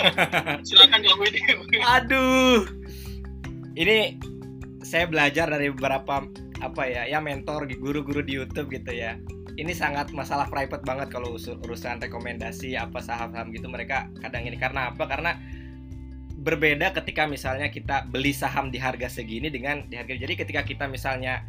[0.66, 1.42] Silakan Kang Widi.
[1.82, 2.62] Aduh,
[3.74, 4.14] ini
[4.86, 6.22] saya belajar dari beberapa
[6.62, 9.18] apa ya ya mentor guru-guru di YouTube gitu ya.
[9.58, 14.94] Ini sangat masalah private banget kalau urusan rekomendasi apa saham-saham gitu mereka kadang ini karena
[14.94, 15.10] apa?
[15.10, 15.34] Karena
[16.46, 20.88] berbeda ketika misalnya kita beli saham di harga segini dengan di harga jadi ketika kita
[20.88, 21.44] misalnya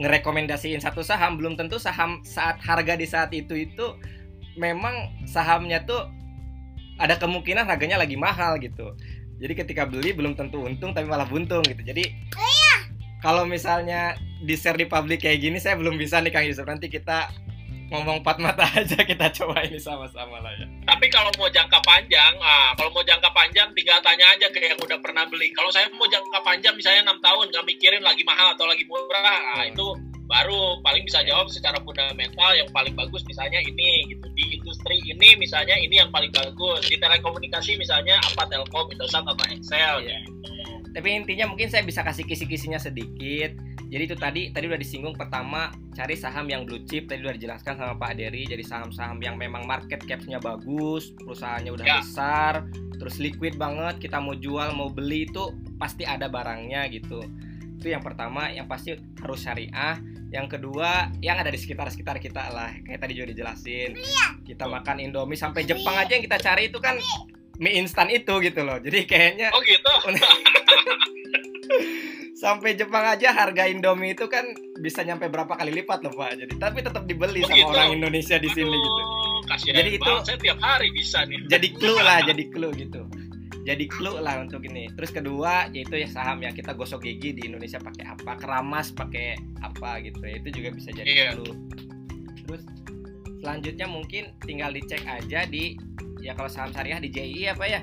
[0.00, 4.00] ngerekomendasiin satu saham belum tentu saham saat harga di saat itu itu
[4.60, 6.04] memang sahamnya tuh
[7.00, 8.92] ada kemungkinan harganya lagi mahal gitu.
[9.40, 11.80] Jadi ketika beli belum tentu untung tapi malah buntung gitu.
[11.80, 12.12] Jadi
[13.24, 16.68] kalau misalnya di share di publik kayak gini saya belum bisa nih Kang Yusuf.
[16.68, 17.32] Nanti kita
[17.90, 20.68] ngomong empat mata aja kita coba ini sama-sama lah ya.
[20.84, 24.78] Tapi kalau mau jangka panjang, ah, kalau mau jangka panjang tinggal tanya aja ke yang
[24.78, 25.50] udah pernah beli.
[25.56, 29.24] Kalau saya mau jangka panjang misalnya enam tahun nggak mikirin lagi mahal atau lagi murah,
[29.24, 29.72] ah, Hmm.
[29.74, 29.86] itu
[30.30, 35.34] baru paling bisa jawab secara fundamental yang paling bagus misalnya ini gitu di industri ini
[35.34, 40.22] misalnya ini yang paling bagus di telekomunikasi misalnya apa Telkom, Indosat atau Excel Iya.
[40.22, 40.30] gitu.
[40.90, 43.58] tapi intinya mungkin saya bisa kasih kisi-kisinya sedikit
[43.90, 47.74] jadi itu tadi tadi udah disinggung pertama cari saham yang blue chip tadi udah dijelaskan
[47.74, 51.98] sama Pak Dery jadi saham-saham yang memang market capnya bagus perusahaannya udah Ya.
[51.98, 57.18] besar terus liquid banget kita mau jual mau beli itu pasti ada barangnya gitu
[57.80, 59.96] itu yang pertama yang pasti harus syariah
[60.28, 63.96] yang kedua yang ada di sekitar-sekitar kita lah kayak tadi juga dijelasin
[64.44, 67.00] kita makan indomie sampai Jepang aja yang kita cari itu kan
[67.56, 69.92] mie instan itu gitu loh jadi kayaknya Oh gitu.
[72.34, 74.48] sampai Jepang aja harga Indomie itu kan
[74.80, 76.40] bisa nyampe berapa kali lipat loh Pak.
[76.40, 77.68] Jadi tapi tetap dibeli Oh, sama gitu?
[77.68, 79.00] orang Indonesia di sini gitu.
[79.68, 81.36] Jadi itu- saya tiap hari bisa nih.
[81.46, 83.04] Jadi clue lah, jadi clue gitu.
[83.70, 84.90] Jadi clue lah untuk ini.
[84.98, 89.38] Terus kedua yaitu ya saham yang kita gosok gigi di Indonesia pakai apa, keramas pakai
[89.62, 90.18] apa gitu.
[90.26, 90.42] ya.
[90.42, 91.30] Itu juga bisa jadi Iya.
[91.38, 91.54] clue.
[92.50, 92.62] Terus
[93.38, 95.78] selanjutnya mungkin tinggal dicek aja di
[96.18, 97.80] ya kalau saham syariah di JI apa ya.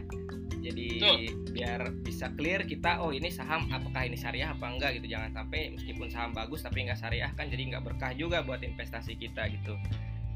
[0.59, 1.15] Jadi Betul.
[1.55, 5.71] biar bisa clear kita oh ini saham apakah ini syariah apa enggak gitu jangan sampai
[5.71, 9.79] meskipun saham bagus tapi nggak syariah kan jadi nggak berkah juga buat investasi kita gitu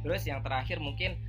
[0.02, 1.20] terus yang terakhir mungkin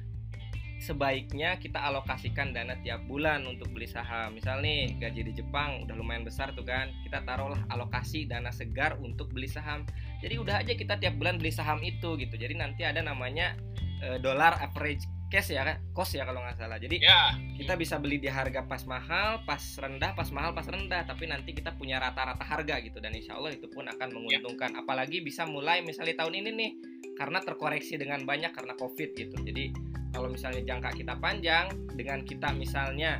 [0.82, 4.34] sebaiknya kita alokasikan dana tiap bulan untuk beli saham.
[4.34, 8.98] Misal nih gaji di Jepang udah lumayan besar tuh kan kita taruhlah alokasi dana segar
[8.98, 9.86] untuk beli saham.
[10.18, 12.34] Jadi udah aja kita tiap bulan beli saham itu gitu.
[12.34, 13.54] Jadi nanti ada namanya
[14.02, 17.98] eh, dollar average cash ya kan cost ya kalau nggak salah jadi Ya, kita bisa
[17.98, 21.02] beli di harga pas mahal, pas rendah, pas mahal, pas rendah.
[21.02, 24.78] Tapi nanti kita punya rata-rata harga gitu dan insya Allah itu pun akan menguntungkan.
[24.78, 26.70] Apalagi bisa mulai misalnya tahun ini nih
[27.18, 29.34] karena terkoreksi dengan banyak karena COVID gitu.
[29.34, 29.74] Jadi
[30.14, 33.18] kalau misalnya jangka kita panjang dengan kita misalnya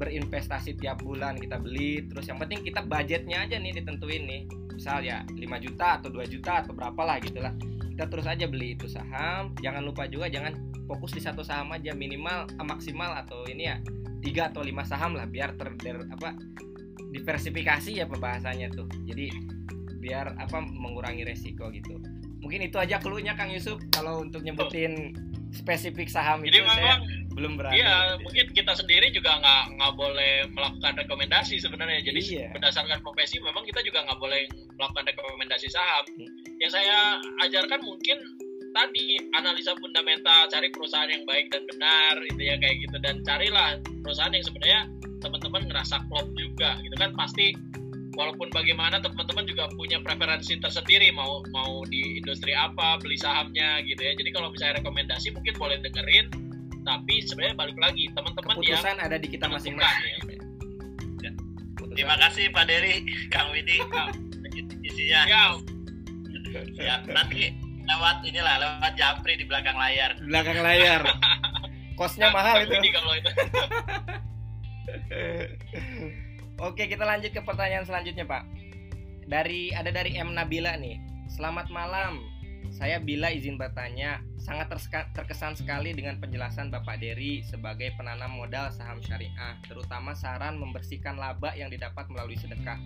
[0.00, 4.42] berinvestasi tiap bulan kita beli terus yang penting kita budgetnya aja nih ditentuin nih
[4.72, 7.52] misal ya 5 juta atau 2 juta atau berapa lah gitulah
[8.00, 10.56] kita terus aja beli itu saham jangan lupa juga jangan
[10.88, 13.76] fokus di satu saham aja minimal ah, maksimal atau ini ya
[14.24, 16.32] tiga atau lima saham lah biar ter, ter- apa
[17.12, 19.28] diversifikasi ya pembahasannya tuh jadi
[20.00, 22.00] biar apa mengurangi resiko gitu
[22.40, 25.12] mungkin itu aja clue-nya Kang Yusuf kalau untuk nyebutin
[25.52, 28.24] spesifik saham jadi itu saya memang belum berani Iya, gitu.
[28.26, 32.02] mungkin kita sendiri juga nggak nggak boleh melakukan rekomendasi sebenarnya.
[32.02, 32.46] Jadi Iya.
[32.52, 36.04] berdasarkan profesi memang kita juga nggak boleh melakukan rekomendasi saham.
[36.18, 36.26] Hmm.
[36.60, 38.20] Yang saya ajarkan mungkin
[38.70, 43.78] tadi analisa fundamental cari perusahaan yang baik dan benar itu ya kayak gitu dan carilah
[44.06, 44.80] perusahaan yang sebenarnya
[45.20, 47.52] teman-teman ngerasa klop juga gitu kan pasti
[48.14, 54.00] walaupun bagaimana teman-teman juga punya preferensi tersendiri mau mau di industri apa beli sahamnya gitu
[54.00, 56.26] ya jadi kalau misalnya rekomendasi mungkin boleh dengerin
[56.86, 60.40] tapi sebenarnya balik lagi teman-teman yang Keputusan ada di kita masing-masing.
[61.20, 61.30] Ya.
[61.92, 63.76] Terima kasih Pak Dery, Kang Widi,
[64.80, 65.22] isinya.
[65.28, 65.60] ya
[66.78, 67.54] Ya, nanti
[67.86, 70.18] lewat inilah lewat Japri di belakang layar.
[70.18, 71.02] Di belakang layar.
[71.98, 72.74] Kosnya mahal itu.
[72.74, 73.30] Kalau itu
[76.60, 78.44] Oke, kita lanjut ke pertanyaan selanjutnya, Pak.
[79.28, 80.98] Dari ada dari M Nabila nih.
[81.30, 82.20] Selamat malam.
[82.70, 84.70] Saya Bila izin bertanya, sangat
[85.12, 91.50] terkesan sekali dengan penjelasan Bapak Dery sebagai penanam modal saham syariah, terutama saran membersihkan laba
[91.58, 92.78] yang didapat melalui sedekah.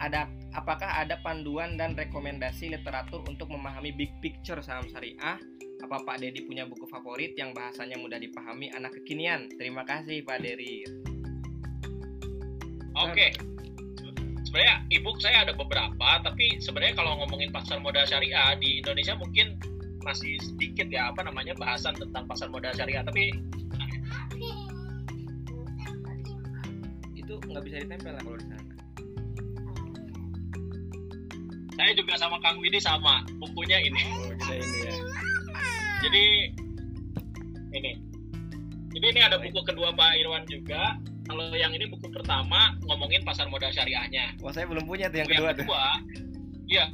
[0.00, 5.36] Ada apakah ada panduan dan rekomendasi literatur untuk memahami big picture saham syariah?
[5.82, 9.50] Apa Pak Dedi punya buku favorit yang bahasanya mudah dipahami anak kekinian?
[9.58, 10.86] Terima kasih Pak Dery.
[12.94, 13.34] Oke.
[14.46, 19.56] Sebenarnya ebook saya ada beberapa, tapi sebenarnya kalau ngomongin pasar modal syariah di Indonesia mungkin
[20.04, 23.00] masih sedikit ya apa namanya bahasan tentang pasar modal syariah.
[23.00, 23.32] Tapi
[27.16, 28.71] Itu nggak bisa ditempel lah kalau di sana.
[31.82, 34.06] Saya juga sama Kang Widi sama bukunya ini.
[34.14, 34.94] Oh, ini ya.
[36.06, 36.26] Jadi
[37.74, 37.92] ini.
[38.94, 40.94] Jadi ini ada buku kedua Pak Irwan juga.
[41.26, 44.38] Kalau yang ini buku pertama ngomongin pasar modal syariahnya.
[44.38, 45.84] Wah saya belum punya tuh yang buku kedua yang kedua,
[46.70, 46.84] iya,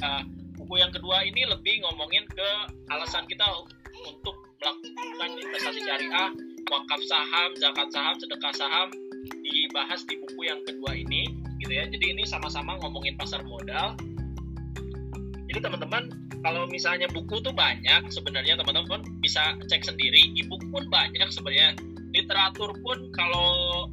[0.57, 2.49] buku yang kedua ini lebih ngomongin ke
[2.89, 3.45] alasan kita
[4.09, 6.33] untuk melakukan investasi syariah,
[6.73, 8.89] wakaf saham, zakat saham, sedekah saham
[9.45, 11.29] dibahas di buku yang kedua ini,
[11.61, 11.85] gitu ya.
[11.93, 14.01] Jadi ini sama-sama ngomongin pasar modal.
[15.49, 16.13] Jadi teman-teman,
[16.45, 20.37] kalau misalnya buku tuh banyak, sebenarnya teman-teman bisa cek sendiri.
[20.37, 21.73] e-book pun banyak sebenarnya.
[22.13, 23.89] Literatur pun kalau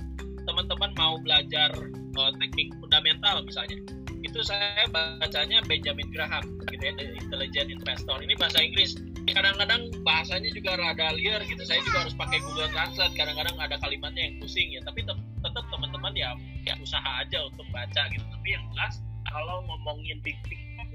[0.45, 1.73] teman-teman mau belajar
[2.15, 3.81] uh, teknik fundamental misalnya
[4.25, 6.41] itu saya bacanya Benjamin Graham
[6.73, 8.17] gitu ya The Intelligent Investor.
[8.19, 8.97] Ini bahasa Inggris.
[9.25, 11.61] Kadang-kadang bahasanya juga rada liar gitu.
[11.61, 13.13] Saya juga harus pakai Google Translate.
[13.13, 14.81] Kadang-kadang ada kalimatnya yang pusing ya.
[14.81, 16.33] Tapi tet- tetap teman-teman ya
[16.65, 18.25] ya usaha aja untuk baca gitu.
[18.25, 20.37] Tapi yang jelas kalau ngomongin big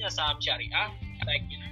[0.01, 0.89] picture-nya saham syariah
[1.21, 1.69] saya kira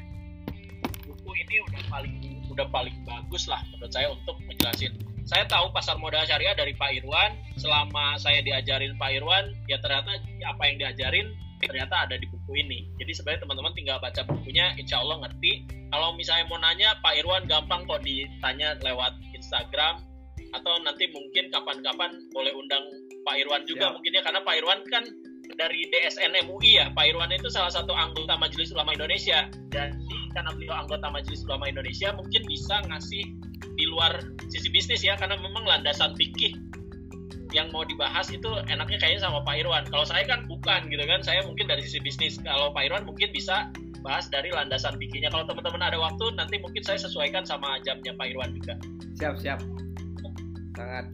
[1.09, 2.15] buku ini udah paling
[2.53, 4.93] udah paling bagus lah menurut saya untuk menjelasin
[5.25, 7.37] saya tahu pasar modal syariah dari Pak Irwan.
[7.61, 11.29] Selama saya diajarin Pak Irwan, ya ternyata apa yang diajarin
[11.61, 12.89] ternyata ada di buku ini.
[12.97, 15.69] Jadi sebenarnya teman-teman tinggal baca bukunya, insya Allah ngerti.
[15.93, 20.01] Kalau misalnya mau nanya, Pak Irwan gampang kok ditanya lewat Instagram
[20.57, 22.89] atau nanti mungkin kapan-kapan boleh undang
[23.21, 24.01] Pak Irwan juga Siap.
[24.01, 25.05] mungkin ya karena Pak Irwan kan
[25.57, 26.93] dari DSN MUI ya.
[26.93, 29.49] Pak Irwan itu salah satu anggota Majelis Ulama Indonesia.
[29.73, 33.23] Jadi karena beliau anggota Majelis Ulama Indonesia mungkin bisa ngasih
[33.79, 34.19] di luar
[34.51, 36.59] sisi bisnis ya karena memang landasan fikih
[37.57, 39.85] yang mau dibahas itu enaknya kayaknya sama Pak Irwan.
[39.89, 42.37] Kalau saya kan bukan gitu kan, saya mungkin dari sisi bisnis.
[42.45, 43.73] Kalau Pak Irwan mungkin bisa
[44.05, 45.33] bahas dari landasan fikihnya.
[45.33, 48.75] Kalau teman-teman ada waktu nanti mungkin saya sesuaikan sama jamnya Pak Irwan juga.
[49.17, 49.59] Siap siap.
[50.77, 51.09] Sangat.